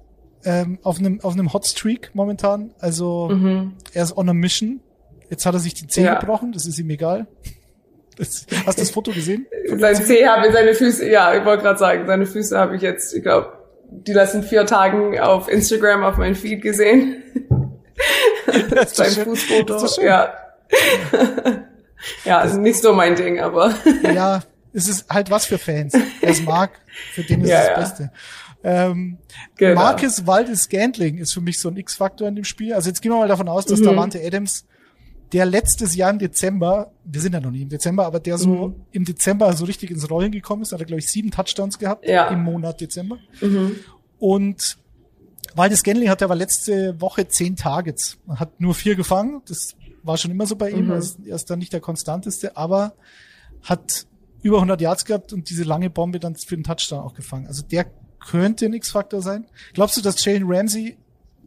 [0.44, 2.72] ähm, auf einem auf einem Hotstreak momentan.
[2.78, 3.74] Also mhm.
[3.92, 4.80] er ist on a mission.
[5.28, 6.18] Jetzt hat er sich die Zähne ja.
[6.20, 6.52] gebrochen.
[6.52, 7.26] Das ist ihm egal.
[8.16, 9.46] Das, hast du das Foto gesehen?
[9.76, 13.14] Sein Zeh habe seine Füße, ja, ich wollte gerade sagen, seine Füße habe ich jetzt,
[13.14, 13.52] ich glaube,
[13.90, 17.22] die letzten vier Tagen auf Instagram auf meinem Feed gesehen.
[18.70, 19.84] Das ist Sein Fußfoto.
[19.84, 20.34] Ist ja.
[22.24, 23.74] ja, das ist nicht so mein Ding, aber.
[24.02, 25.94] ja, es ist halt was für Fans.
[26.20, 26.70] Wer es mag,
[27.14, 27.80] für den ist ja, es das ja.
[27.80, 28.10] Beste.
[28.64, 29.18] Ähm,
[29.56, 29.74] genau.
[29.74, 32.72] Marcus Waldes Scantling ist für mich so ein X-Faktor in dem Spiel.
[32.72, 33.84] Also jetzt gehen wir mal davon aus, dass mhm.
[33.84, 34.66] Davante Adams
[35.34, 38.68] der letztes Jahr im Dezember, wir sind ja noch nicht im Dezember, aber der so
[38.68, 38.74] mhm.
[38.92, 42.06] im Dezember so richtig ins Rollen gekommen ist, hat er, glaube ich, sieben Touchdowns gehabt
[42.06, 42.28] ja.
[42.28, 43.18] im Monat Dezember.
[43.40, 43.74] Mhm.
[44.20, 44.78] Und
[45.56, 48.16] Waldes Genley hatte aber letzte Woche zehn Targets.
[48.26, 49.42] Man hat nur vier gefangen.
[49.48, 50.86] Das war schon immer so bei ihm.
[50.86, 51.02] Mhm.
[51.26, 52.94] Er ist dann nicht der konstanteste, aber
[53.62, 54.06] hat
[54.42, 57.48] über 100 Yards gehabt und diese lange Bombe dann für den Touchdown auch gefangen.
[57.48, 57.86] Also der
[58.20, 59.46] könnte ein X-Faktor sein.
[59.72, 60.96] Glaubst du, dass Jalen Ramsey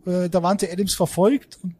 [0.05, 1.75] äh, Davante Adams verfolgt und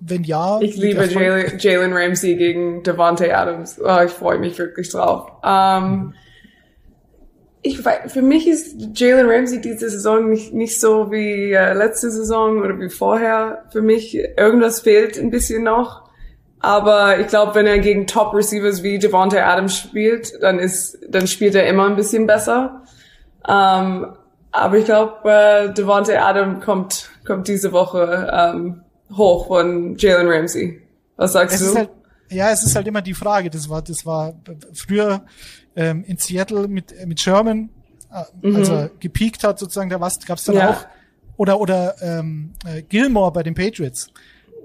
[0.00, 0.60] wenn ja.
[0.60, 3.80] Ich liebe Jalen Ramsey gegen Devontae Adams.
[3.82, 5.30] Oh, ich freue mich wirklich drauf.
[5.44, 6.14] Ähm,
[7.62, 12.10] ich weiß, für mich ist Jalen Ramsey diese Saison nicht, nicht so wie äh, letzte
[12.10, 13.64] Saison oder wie vorher.
[13.72, 16.08] Für mich irgendwas fehlt ein bisschen noch.
[16.60, 21.26] Aber ich glaube, wenn er gegen Top Receivers wie Devontae Adams spielt, dann ist, dann
[21.26, 22.82] spielt er immer ein bisschen besser.
[23.48, 24.14] Ähm,
[24.50, 28.82] aber ich glaube, äh, Devontae Adams kommt, kommt diese Woche ähm,
[29.16, 30.80] hoch von Jalen Ramsey.
[31.16, 31.78] Was sagst es du?
[31.78, 31.90] Halt,
[32.30, 33.50] ja, es ist halt immer die Frage.
[33.50, 34.34] Das war, das war
[34.72, 35.24] früher
[35.76, 37.70] ähm, in Seattle mit mit Sherman,
[38.12, 38.56] äh, mhm.
[38.56, 39.90] als er gepiekt hat sozusagen.
[39.90, 40.70] Da was gab's dann ja.
[40.70, 40.86] auch
[41.36, 44.10] oder oder ähm, äh, Gilmore bei den Patriots.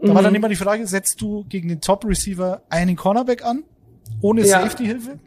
[0.01, 0.15] Da mhm.
[0.15, 3.63] war dann immer die Frage: Setzt du gegen den Top Receiver einen Cornerback an
[4.21, 4.61] ohne ja.
[4.61, 5.19] Safety Hilfe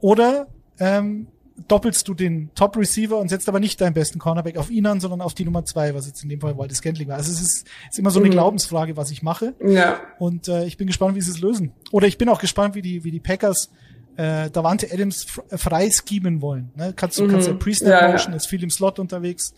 [0.00, 1.28] oder ähm,
[1.66, 5.00] doppelst du den Top Receiver und setzt aber nicht deinen besten Cornerback auf ihn an,
[5.00, 7.16] sondern auf die Nummer zwei, was jetzt in dem Fall Waldes Scantling war.
[7.16, 8.32] Also es ist, ist immer so eine mhm.
[8.32, 9.54] Glaubensfrage, was ich mache.
[9.64, 10.00] Ja.
[10.18, 11.72] Und äh, ich bin gespannt, wie sie es lösen.
[11.90, 13.70] Oder ich bin auch gespannt, wie die, wie die Packers
[14.16, 16.70] äh, Davante Adams frei schemen wollen.
[16.76, 16.92] Ne?
[16.94, 17.30] Kannst du, mhm.
[17.30, 18.36] kannst ja Pre-Snap Motion, ja.
[18.36, 19.54] ist viel im Slot unterwegs.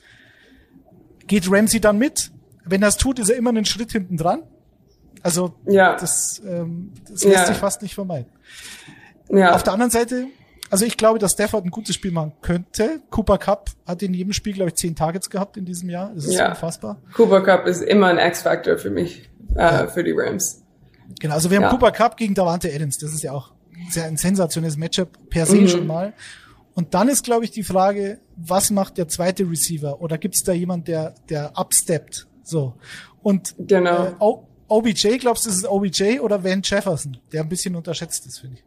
[1.27, 2.31] Geht Ramsey dann mit?
[2.65, 4.43] Wenn er es tut, ist er immer einen Schritt hinten dran.
[5.23, 5.97] Also ja.
[5.97, 8.31] das, ähm, das lässt sich fast nicht vermeiden.
[9.29, 9.55] Ja.
[9.55, 10.27] Auf der anderen Seite
[10.71, 13.01] also ich glaube, dass Stafford ein gutes Spiel machen könnte.
[13.11, 16.13] Cooper Cup hat in jedem Spiel, glaube ich, zehn Targets gehabt in diesem Jahr.
[16.15, 16.51] Das ist ja.
[16.51, 17.01] unfassbar.
[17.15, 19.87] Cooper Cup ist immer ein X-Factor für mich, äh, ja.
[19.89, 20.63] für die Rams.
[21.19, 21.71] Genau, also wir haben ja.
[21.71, 22.99] Cooper Cup gegen Davante Adams.
[22.99, 23.53] Das ist ja auch
[23.91, 25.69] sehr ein sensationelles Matchup per se mhm.
[25.69, 26.13] schon mal.
[26.75, 30.01] Und dann ist, glaube ich, die Frage, was macht der zweite Receiver?
[30.01, 32.29] Oder gibt es da jemand, der, der upsteppt?
[32.45, 32.75] So.
[33.23, 34.07] Und genau.
[34.07, 34.15] äh,
[34.69, 38.59] OBJ, glaubst du, ist es OBJ oder Van Jefferson, der ein bisschen unterschätzt ist, finde
[38.59, 38.65] ich?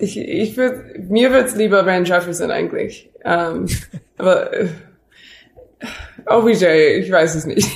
[0.00, 3.10] Ich, ich würde, mir wird's lieber Van Jefferson eigentlich.
[3.24, 3.66] Ähm,
[4.18, 4.68] aber äh,
[6.26, 6.64] OBJ,
[7.00, 7.68] ich weiß es nicht.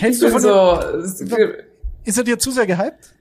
[0.00, 0.78] Hältst du von so,
[2.04, 3.14] ist er dir zu sehr gehypt?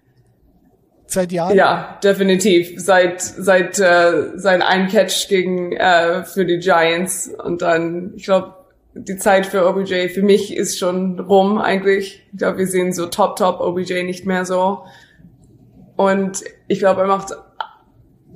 [1.05, 1.55] Seit Jahren?
[1.55, 2.73] Ja, definitiv.
[2.77, 8.55] Seit seit äh, sein ein Catch gegen äh, für die Giants und dann, ich glaube,
[8.95, 12.23] die Zeit für OBJ für mich ist schon rum eigentlich.
[12.31, 14.83] Ich glaube, wir sehen so Top Top OBJ nicht mehr so.
[15.95, 17.33] Und ich glaube, er macht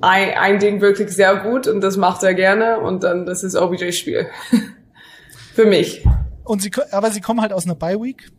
[0.00, 3.54] ein, ein Ding wirklich sehr gut und das macht er gerne und dann das ist
[3.56, 4.28] OBJ Spiel.
[5.54, 6.04] Für mich.
[6.44, 8.30] Und sie, aber sie kommen halt aus einer Bye Week.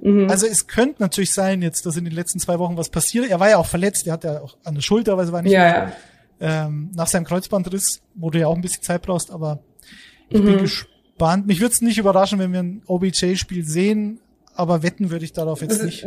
[0.00, 0.28] Mhm.
[0.30, 3.28] Also es könnte natürlich sein jetzt, dass in den letzten zwei Wochen was passiert.
[3.28, 5.42] Er war ja auch verletzt, er hat ja auch an der Schulter, aber es war
[5.42, 5.92] nicht ja, mehr,
[6.40, 6.66] ja.
[6.66, 9.60] Ähm, nach seinem Kreuzbandriss, wo du ja auch ein bisschen Zeit brauchst, aber
[10.28, 10.46] ich mhm.
[10.46, 11.46] bin gespannt.
[11.46, 14.20] Mich würde es nicht überraschen, wenn wir ein OBJ-Spiel sehen,
[14.54, 16.06] aber wetten würde ich darauf jetzt das, nicht.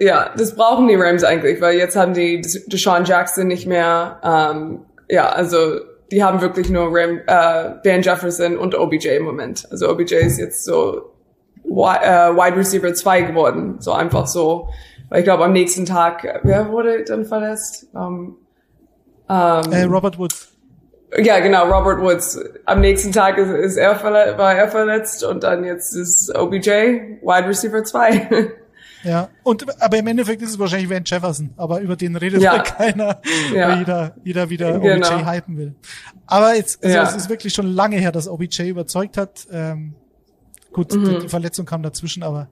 [0.00, 4.20] Ja, das brauchen die Rams eigentlich, weil jetzt haben die Deshaun Jackson nicht mehr.
[4.22, 9.68] Ähm, ja, also die haben wirklich nur Ram, äh, Van Jefferson und OBJ im Moment.
[9.70, 11.12] Also OBJ ist jetzt so
[11.64, 13.76] Wide, äh, Wide Receiver 2 geworden.
[13.80, 14.68] So einfach so.
[15.10, 17.88] Weil ich glaube, am nächsten Tag, wer wurde dann verletzt?
[17.92, 18.36] Um,
[19.28, 20.48] um, äh, Robert Woods.
[21.16, 22.38] Ja, genau, Robert Woods.
[22.66, 26.70] Am nächsten Tag ist, ist er verletzt, war er verletzt und dann jetzt ist OBJ
[27.22, 28.50] Wide Receiver 2.
[29.04, 32.58] Ja, und aber im Endeffekt ist es wahrscheinlich Van Jefferson, aber über den redet ja.
[32.62, 33.20] keiner,
[33.54, 33.68] ja.
[33.68, 35.06] weil jeder, jeder wieder genau.
[35.06, 35.74] OBJ hypen will.
[36.26, 37.08] Aber jetzt, also ja.
[37.08, 39.46] es ist wirklich schon lange her, dass OBJ überzeugt hat.
[39.50, 39.94] Ähm,
[40.72, 41.04] gut, mhm.
[41.04, 42.48] die, die, Verletzung kam dazwischen, aber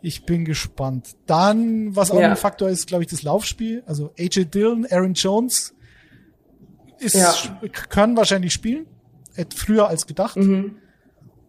[0.00, 1.14] ich bin gespannt.
[1.26, 2.30] Dann, was auch ja.
[2.30, 3.82] ein Faktor ist, glaube ich, das Laufspiel.
[3.86, 5.74] Also AJ Dillon, Aaron Jones
[6.98, 7.52] ist,
[7.88, 8.86] können wahrscheinlich spielen,
[9.54, 10.36] früher als gedacht.
[10.36, 10.76] Mhm.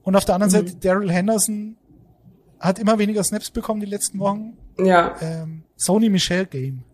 [0.03, 0.67] Und auf der anderen mhm.
[0.67, 1.77] Seite Daryl Henderson
[2.63, 4.57] hat immer weniger Snaps bekommen die letzten Wochen.
[4.77, 5.15] Ja.
[5.21, 6.83] Ähm, Sony Michel Game.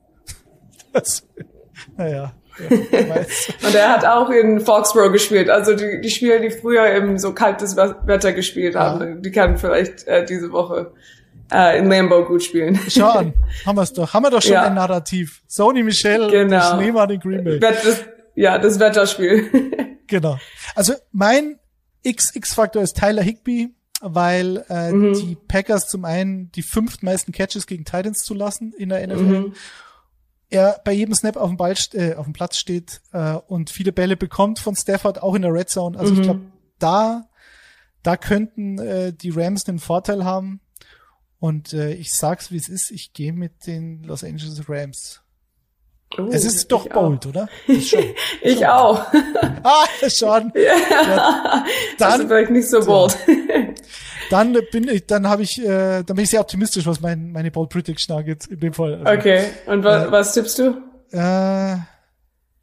[0.91, 1.23] Das,
[1.97, 2.33] naja.
[2.59, 2.67] Ja,
[3.67, 5.51] und er hat auch in Foxborough gespielt.
[5.51, 9.15] Also die, die Spieler, die früher im so kaltes Wetter gespielt haben, ja.
[9.15, 10.91] die können vielleicht äh, diese Woche
[11.51, 12.77] äh, in Lambo gut spielen.
[12.89, 13.33] Schau an,
[13.67, 14.13] haben wir es doch.
[14.13, 14.63] Haben wir doch schon ja.
[14.63, 15.43] ein Narrativ.
[15.47, 16.49] Sony Michel, genau.
[16.49, 17.59] der Schneemann in Green Bay.
[17.59, 18.03] Das,
[18.35, 19.49] ja, das Wetterspiel.
[20.07, 20.37] genau.
[20.75, 21.59] Also mein
[22.03, 23.69] XX-Faktor ist Tyler Higby
[24.01, 25.13] weil äh, mhm.
[25.13, 29.23] die Packers zum einen die fünftmeisten Catches gegen Titans zulassen in der NFL.
[29.23, 29.53] Mhm.
[30.49, 33.91] Er bei jedem Snap auf dem Ball äh, auf dem Platz steht äh, und viele
[33.91, 35.97] Bälle bekommt von Stafford auch in der Red Zone.
[35.97, 36.19] Also mhm.
[36.19, 36.41] ich glaube,
[36.79, 37.29] da
[38.03, 40.61] da könnten äh, die Rams den Vorteil haben.
[41.39, 45.21] Und äh, ich sag's wie es ist, ich gehe mit den Los Angeles Rams.
[46.17, 47.29] Oh, es ist doch bold, auch.
[47.29, 47.47] oder?
[47.81, 48.03] Schon,
[48.41, 48.65] ich schon.
[48.65, 49.05] auch.
[49.63, 50.51] ah, schon.
[50.55, 50.61] Ja.
[50.89, 51.65] ja.
[51.97, 53.15] Dann, das ist vielleicht nicht so bold.
[54.31, 57.51] dann bin ich, dann habe ich, äh, dann bin ich sehr optimistisch, was mein, meine
[57.51, 58.95] Bold Prediction angeht in dem Fall.
[59.05, 59.49] Also, okay.
[59.67, 60.81] Und was, äh, was tippst du?
[61.11, 61.77] Äh,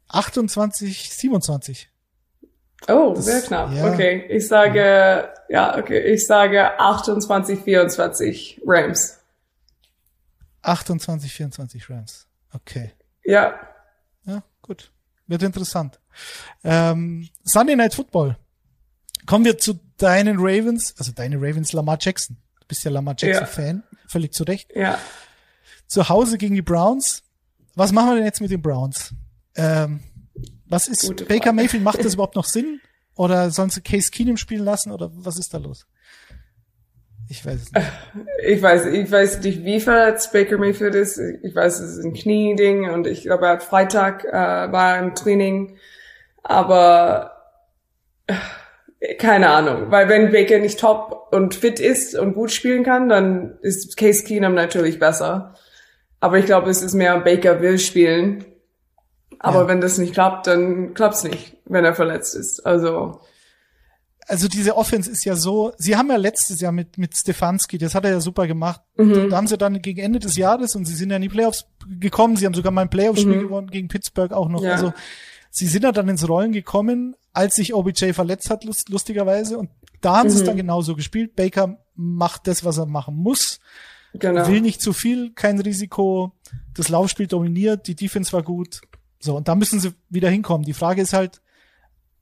[0.09, 1.89] 28, 27.
[2.89, 3.73] Oh, das, sehr knapp.
[3.73, 3.91] Ja.
[3.91, 4.25] Okay.
[4.29, 5.99] Ich sage, ja, okay.
[6.13, 9.19] Ich sage 28, 24 Rams.
[10.63, 12.27] 28, 24 Rams.
[12.53, 12.91] Okay.
[13.27, 13.59] Ja.
[14.25, 14.91] Ja, gut.
[15.27, 15.99] Wird interessant.
[16.63, 18.37] Ähm, Sunday Night Football.
[19.25, 22.37] Kommen wir zu deinen Ravens, also deine Ravens Lamar Jackson.
[22.61, 23.97] Du bist ja Lamar Jackson-Fan, ja.
[24.07, 24.71] völlig zu Recht.
[24.73, 24.97] Ja.
[25.87, 27.23] Zu Hause gegen die Browns.
[27.75, 29.13] Was machen wir denn jetzt mit den Browns?
[29.55, 29.99] Ähm,
[30.65, 31.55] was ist, Gute Baker Frage.
[31.55, 32.79] Mayfield, macht das überhaupt noch Sinn?
[33.15, 34.91] Oder sollen sie Case Keenum spielen lassen?
[34.91, 35.85] Oder was ist da los?
[37.29, 37.85] Ich weiß es nicht.
[38.43, 41.19] Ich weiß, ich weiß nicht, wie verletzt Baker Mayfield ist.
[41.19, 45.15] Ich weiß, es ist ein Knieding und ich glaube, er hat Freitag äh, war im
[45.15, 45.77] Training.
[46.43, 47.31] Aber
[48.27, 53.09] äh, keine Ahnung, weil wenn Baker nicht top und fit ist und gut spielen kann,
[53.09, 55.55] dann ist Case Keenum natürlich besser.
[56.19, 58.45] Aber ich glaube, es ist mehr Baker will spielen.
[59.39, 59.67] Aber ja.
[59.67, 62.65] wenn das nicht klappt, dann klappt's nicht, wenn er verletzt ist.
[62.65, 63.19] Also
[64.27, 67.95] also diese Offense ist ja so, sie haben ja letztes Jahr mit, mit Stefanski, das
[67.95, 68.81] hat er ja super gemacht.
[68.97, 69.29] Mhm.
[69.29, 71.65] Da haben sie dann gegen Ende des Jahres und sie sind ja in die Playoffs
[71.99, 73.41] gekommen, sie haben sogar mal ein Playoff-Spiel mhm.
[73.41, 74.61] gewonnen gegen Pittsburgh auch noch.
[74.61, 74.73] Ja.
[74.73, 74.93] Also
[75.49, 79.57] sie sind ja dann ins Rollen gekommen, als sich OBJ verletzt hat, lust, lustigerweise.
[79.57, 79.69] Und
[80.01, 80.31] da haben mhm.
[80.31, 81.35] sie es dann genauso gespielt.
[81.35, 83.59] Baker macht das, was er machen muss.
[84.13, 84.47] Genau.
[84.47, 86.33] Will nicht zu viel, kein Risiko.
[86.73, 88.81] Das Laufspiel dominiert, die Defense war gut.
[89.19, 90.65] So, und da müssen sie wieder hinkommen.
[90.65, 91.41] Die Frage ist halt,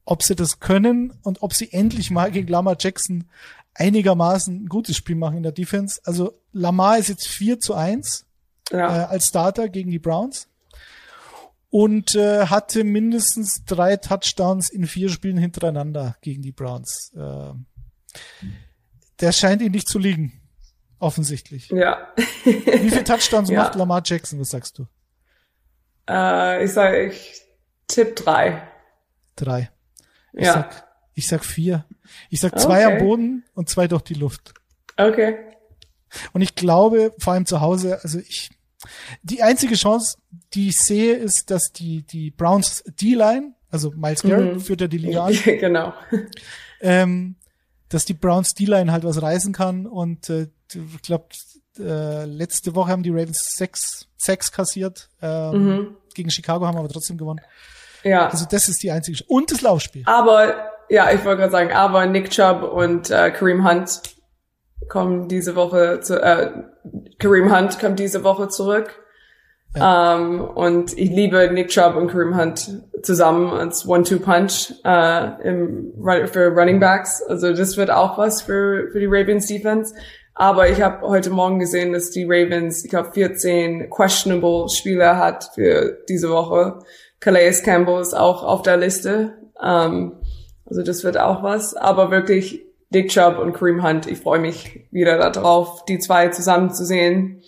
[0.05, 3.25] ob sie das können und ob sie endlich mal gegen Lamar Jackson
[3.73, 5.99] einigermaßen ein gutes Spiel machen in der Defense.
[6.05, 8.25] Also Lamar ist jetzt 4 zu 1
[8.71, 9.03] ja.
[9.03, 10.47] äh, als Starter gegen die Browns
[11.69, 17.11] und äh, hatte mindestens drei Touchdowns in vier Spielen hintereinander gegen die Browns.
[17.15, 17.53] Äh,
[19.19, 20.41] der scheint ihn nicht zu liegen,
[20.99, 21.69] offensichtlich.
[21.69, 22.13] Ja.
[22.45, 23.63] Wie viele Touchdowns ja.
[23.63, 24.87] macht Lamar Jackson, was sagst du?
[26.07, 27.41] Äh, ich sage, ich
[27.87, 28.67] tipp drei.
[29.35, 29.69] Drei.
[30.35, 30.53] Ich ja.
[30.53, 31.85] Sag, ich sag vier.
[32.29, 32.97] Ich sag zwei okay.
[32.97, 34.53] am Boden und zwei durch die Luft.
[34.97, 35.37] Okay.
[36.33, 38.49] Und ich glaube, vor allem zu Hause, also ich,
[39.23, 40.17] die einzige Chance,
[40.53, 44.59] die ich sehe, ist, dass die, die Browns D-Line, also Miles Garrett mhm.
[44.59, 45.33] führt ja die Liga an.
[45.43, 45.93] genau.
[46.81, 47.35] Ähm,
[47.89, 51.27] dass die Browns D-Line halt was reißen kann und äh, ich glaube,
[51.79, 55.09] äh, letzte Woche haben die Ravens sechs, sechs kassiert.
[55.21, 55.97] Ähm, mhm.
[56.13, 57.41] Gegen Chicago haben wir aber trotzdem gewonnen.
[58.05, 58.29] Ja.
[58.29, 59.23] Also das ist die einzige.
[59.27, 60.03] Und das Laufspiel.
[60.05, 60.53] Aber,
[60.89, 64.01] ja, ich wollte gerade sagen, aber Nick Chubb und äh, Kareem Hunt
[64.87, 66.51] kommen diese Woche zu, äh,
[67.17, 69.01] Kareem Hunt kommt diese Woche zurück.
[69.75, 70.15] Ja.
[70.15, 75.93] Um, ähm, und ich liebe Nick Chubb und Kareem Hunt zusammen als One-Two-Punch äh, im,
[76.31, 77.23] für Running Backs.
[77.23, 79.95] Also das wird auch was für, für die Ravens Defense.
[80.35, 85.49] Aber ich habe heute Morgen gesehen, dass die Ravens, ich glaube, 14 questionable Spieler hat
[85.55, 86.79] für diese Woche.
[87.25, 89.33] Calais Campbell ist auch auf der Liste.
[89.55, 90.11] Um,
[90.63, 91.75] also das wird auch was.
[91.75, 92.61] Aber wirklich
[92.91, 97.41] Dick Chubb und Kareem Hunt, ich freue mich wieder darauf, die zwei zusammen zu sehen.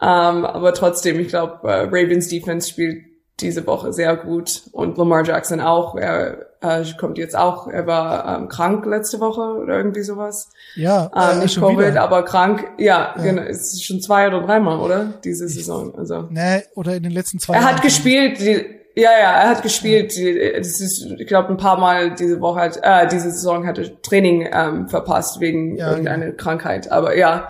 [0.00, 3.04] Um, aber trotzdem, ich glaube, uh, Ravens Defense spielt
[3.38, 5.94] diese Woche sehr gut und Lamar Jackson auch.
[5.94, 10.50] Er äh, kommt jetzt auch, er war ähm, krank letzte Woche oder irgendwie sowas.
[10.74, 12.02] Ja, ähm, nicht Covid, wieder.
[12.02, 12.64] aber krank.
[12.78, 15.14] Ja, ja, genau, es ist schon zwei oder dreimal, oder?
[15.22, 15.94] Diese Saison.
[15.96, 16.28] Also.
[16.30, 19.62] Nee, oder in den letzten zwei Er Jahren hat gespielt, die, ja, ja, er hat
[19.62, 20.16] gespielt.
[20.16, 20.58] Ja.
[20.58, 24.48] Das ist, ich glaube, ein paar Mal diese Woche hat, äh, diese Saison hatte Training
[24.52, 26.36] ähm, verpasst wegen ja, irgendeiner genau.
[26.36, 26.90] Krankheit.
[26.90, 27.48] Aber ja,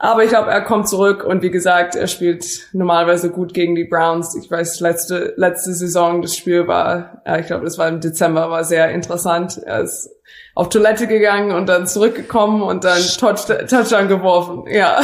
[0.00, 3.84] aber ich glaube, er kommt zurück und wie gesagt, er spielt normalerweise gut gegen die
[3.84, 4.36] Browns.
[4.36, 8.48] Ich weiß, letzte, letzte Saison, das Spiel war, ja, ich glaube, das war im Dezember,
[8.48, 9.60] war sehr interessant.
[9.64, 10.08] Er ist
[10.54, 14.64] auf Toilette gegangen und dann zurückgekommen und dann Touch, Touchdown geworfen.
[14.70, 15.00] Ja.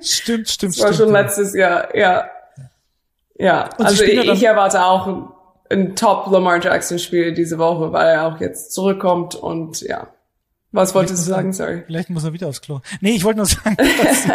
[0.00, 1.08] Stimmt, stimmt, das war stimmt.
[1.08, 2.24] schon letztes Jahr, ja.
[3.38, 5.28] Ja, also ich, ich erwarte auch ein,
[5.70, 10.08] ein Top Lamar Jackson Spiel diese Woche, weil er auch jetzt zurückkommt und ja.
[10.74, 11.52] Was wolltest du sagen?
[11.52, 11.82] Sorry.
[11.86, 12.80] Vielleicht muss er wieder aufs Klo.
[13.02, 13.76] Nee, ich wollte nur sagen,
[14.12, 14.30] sie,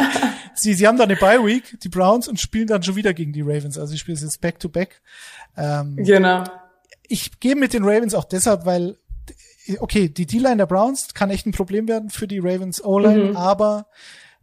[0.53, 3.33] sie, sie haben da eine Bye Week, die Browns, und spielen dann schon wieder gegen
[3.33, 3.79] die Ravens.
[3.79, 5.01] Also sie spielen jetzt back to back.
[5.57, 6.43] Ähm, genau.
[7.07, 8.97] Ich gehe mit den Ravens auch deshalb, weil
[9.79, 13.37] okay, die D-Line der Browns kann echt ein Problem werden für die Ravens O-Line, mhm.
[13.37, 13.87] aber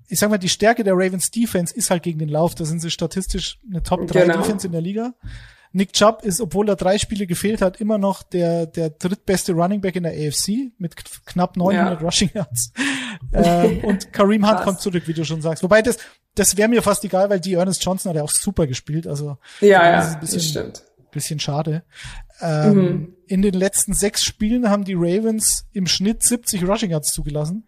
[0.09, 2.55] ich sag mal, die Stärke der Ravens Defense ist halt gegen den Lauf.
[2.55, 4.39] Da sind sie statistisch eine Top 3 genau.
[4.39, 5.15] Defense in der Liga.
[5.73, 9.81] Nick Chubb ist, obwohl er drei Spiele gefehlt hat, immer noch der, der drittbeste Running
[9.81, 10.95] Back in der AFC mit
[11.27, 12.07] knapp 900 ja.
[12.07, 12.73] Rushing Yards.
[13.33, 14.65] ähm, und Kareem Hunt Krass.
[14.65, 15.65] kommt zurück, wie du schon sagst.
[15.65, 15.99] Wobei das,
[16.37, 19.09] das wäre mir fast egal, weil die Ernest Johnson hat ja auch super gespielt.
[19.09, 20.83] Also ja, ja, ein bisschen, das stimmt.
[21.11, 21.83] Bisschen schade.
[22.41, 23.17] Ähm, mhm.
[23.27, 27.67] In den letzten sechs Spielen haben die Ravens im Schnitt 70 Rushing Yards zugelassen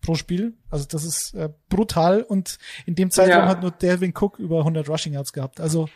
[0.00, 0.54] pro Spiel.
[0.70, 3.48] Also das ist äh, brutal und in dem Zeitraum ja.
[3.48, 5.60] hat nur Delvin Cook über 100 Rushing Yards gehabt.
[5.60, 5.88] Also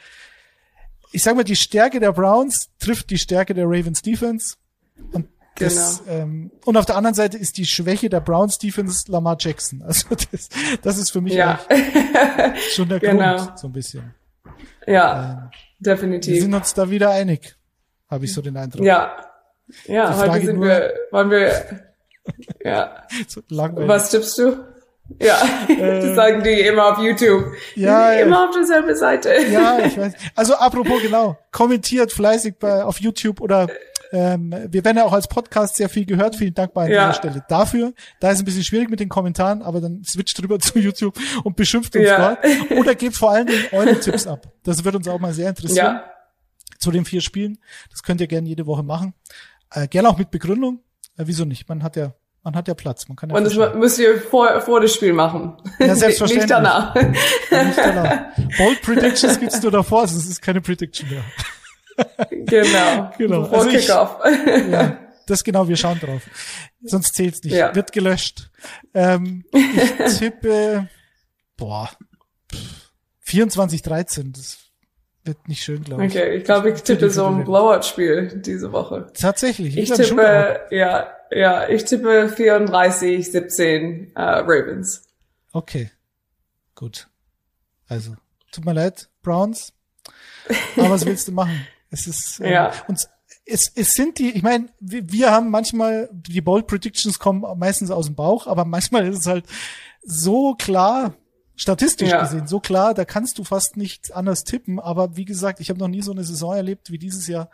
[1.13, 4.57] ich sag mal, die Stärke der Browns trifft die Stärke der Ravens Defense.
[5.13, 6.17] Und das, genau.
[6.17, 9.83] ähm, und auf der anderen Seite ist die Schwäche der Browns Defense Lamar Jackson.
[9.87, 10.49] Also das,
[10.81, 11.61] das ist für mich ja.
[12.75, 13.37] schon der genau.
[13.37, 14.15] Grund, so ein bisschen.
[14.87, 16.35] Ja, ähm, definitiv.
[16.35, 17.57] Wir sind uns da wieder einig,
[18.09, 18.85] habe ich so den Eindruck.
[18.85, 19.17] Ja,
[19.87, 21.92] ja, heute sind nur, wir, wollen wir,
[22.65, 23.05] ja.
[23.29, 24.73] so Was tippst du?
[25.21, 27.45] Ja, äh, das sagen die immer auf YouTube.
[27.75, 29.35] Ja, immer auf derselben Seite.
[29.51, 30.15] Ja, ich weiß.
[30.35, 33.69] Also apropos genau, kommentiert fleißig bei auf YouTube oder
[34.13, 36.37] ähm, wir werden ja auch als Podcast sehr viel gehört.
[36.37, 37.09] Vielen Dank bei ja.
[37.09, 37.95] dieser Stelle dafür.
[38.21, 41.57] Da ist ein bisschen schwierig mit den Kommentaren, aber dann switcht rüber zu YouTube und
[41.57, 42.37] beschimpft uns ja.
[42.37, 42.73] dort.
[42.79, 44.47] Oder gebt vor allen Dingen eure Tipps ab.
[44.65, 45.97] Das wird uns auch mal sehr interessieren.
[45.97, 46.05] Ja.
[46.79, 47.59] Zu den vier Spielen.
[47.91, 49.15] Das könnt ihr gerne jede Woche machen.
[49.71, 50.81] Äh, gerne auch mit Begründung.
[51.17, 51.69] Äh, wieso nicht?
[51.69, 53.09] Man hat ja man hat ja Platz.
[53.09, 55.57] Man kann ja Und das müsst ihr vor, vor das Spiel machen.
[55.79, 56.49] Ja, selbstverständlich.
[56.49, 56.95] Nicht danach.
[56.95, 58.37] Nicht danach.
[58.59, 61.25] Bold Predictions gibt's nur davor, es ist keine Prediction mehr.
[62.31, 63.13] Genau.
[63.19, 63.45] genau.
[63.45, 64.19] Vor also Kickoff.
[64.71, 66.23] Ja, das genau, wir schauen drauf.
[66.83, 67.55] Sonst zählt's nicht.
[67.55, 67.75] Ja.
[67.75, 68.51] Wird gelöscht.
[68.93, 70.89] Ähm, ich tippe,
[71.57, 71.91] boah,
[73.21, 74.33] 24, 13.
[74.33, 74.59] Das
[75.25, 76.13] wird nicht schön, glaube ich.
[76.13, 79.07] Okay, ich glaube, ich tippe so ein Blowout-Spiel diese Woche.
[79.15, 79.77] Tatsächlich.
[79.77, 85.07] Ich, ich tippe, ja, ja, ich tippe 34, 17 äh, Ravens.
[85.53, 85.91] Okay,
[86.75, 87.09] gut.
[87.89, 88.17] Also,
[88.51, 89.73] tut mir leid, Browns.
[90.77, 91.67] Aber was willst du machen?
[91.91, 92.73] Es ist ähm, ja.
[92.89, 93.09] und
[93.45, 97.91] es, es sind die, ich meine, wir, wir haben manchmal, die Bold Predictions kommen meistens
[97.91, 99.47] aus dem Bauch, aber manchmal ist es halt
[100.03, 101.15] so klar,
[101.57, 102.23] statistisch ja.
[102.23, 104.81] gesehen, so klar, da kannst du fast nicht anders tippen.
[104.81, 107.51] Aber wie gesagt, ich habe noch nie so eine Saison erlebt wie dieses Jahr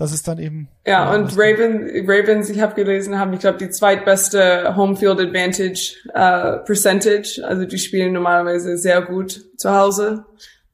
[0.00, 0.68] das ist dann eben.
[0.86, 5.94] Ja, und Raven, Ravens, ich habe gelesen, haben, ich glaube, die zweitbeste Home Field Advantage
[6.14, 7.42] äh, Percentage.
[7.46, 10.24] Also die spielen normalerweise sehr gut zu Hause.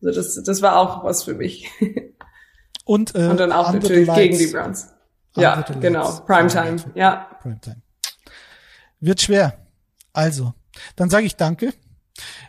[0.01, 1.69] Also das, das war auch was für mich.
[2.85, 4.95] Und, äh, und dann auch natürlich gegen die Browns.
[5.35, 6.21] Ja, genau.
[6.25, 6.77] Primetime.
[6.95, 7.27] Ja.
[7.43, 7.83] Primetime.
[9.01, 9.55] Wird schwer.
[10.13, 10.55] Also,
[10.95, 11.73] dann sage ich danke.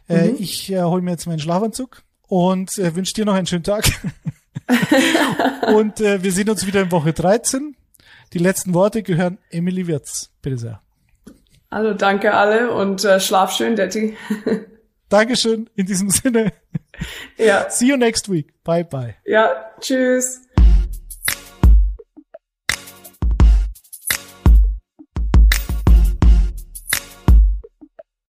[0.10, 0.36] Äh, mhm.
[0.40, 3.86] Ich äh, hole mir jetzt meinen Schlafanzug und äh, wünsche dir noch einen schönen Tag.
[5.74, 7.76] und äh, wir sehen uns wieder in Woche 13.
[8.34, 10.32] Die letzten Worte gehören Emily Wirz.
[10.42, 10.82] Bitte sehr.
[11.70, 14.16] Also danke alle und äh, schlaf schön, Detti.
[15.10, 16.54] Dankeschön in diesem Sinne.
[17.38, 17.70] Ja.
[17.70, 18.54] See you next week.
[18.64, 19.16] Bye bye.
[19.26, 20.42] Ja, tschüss.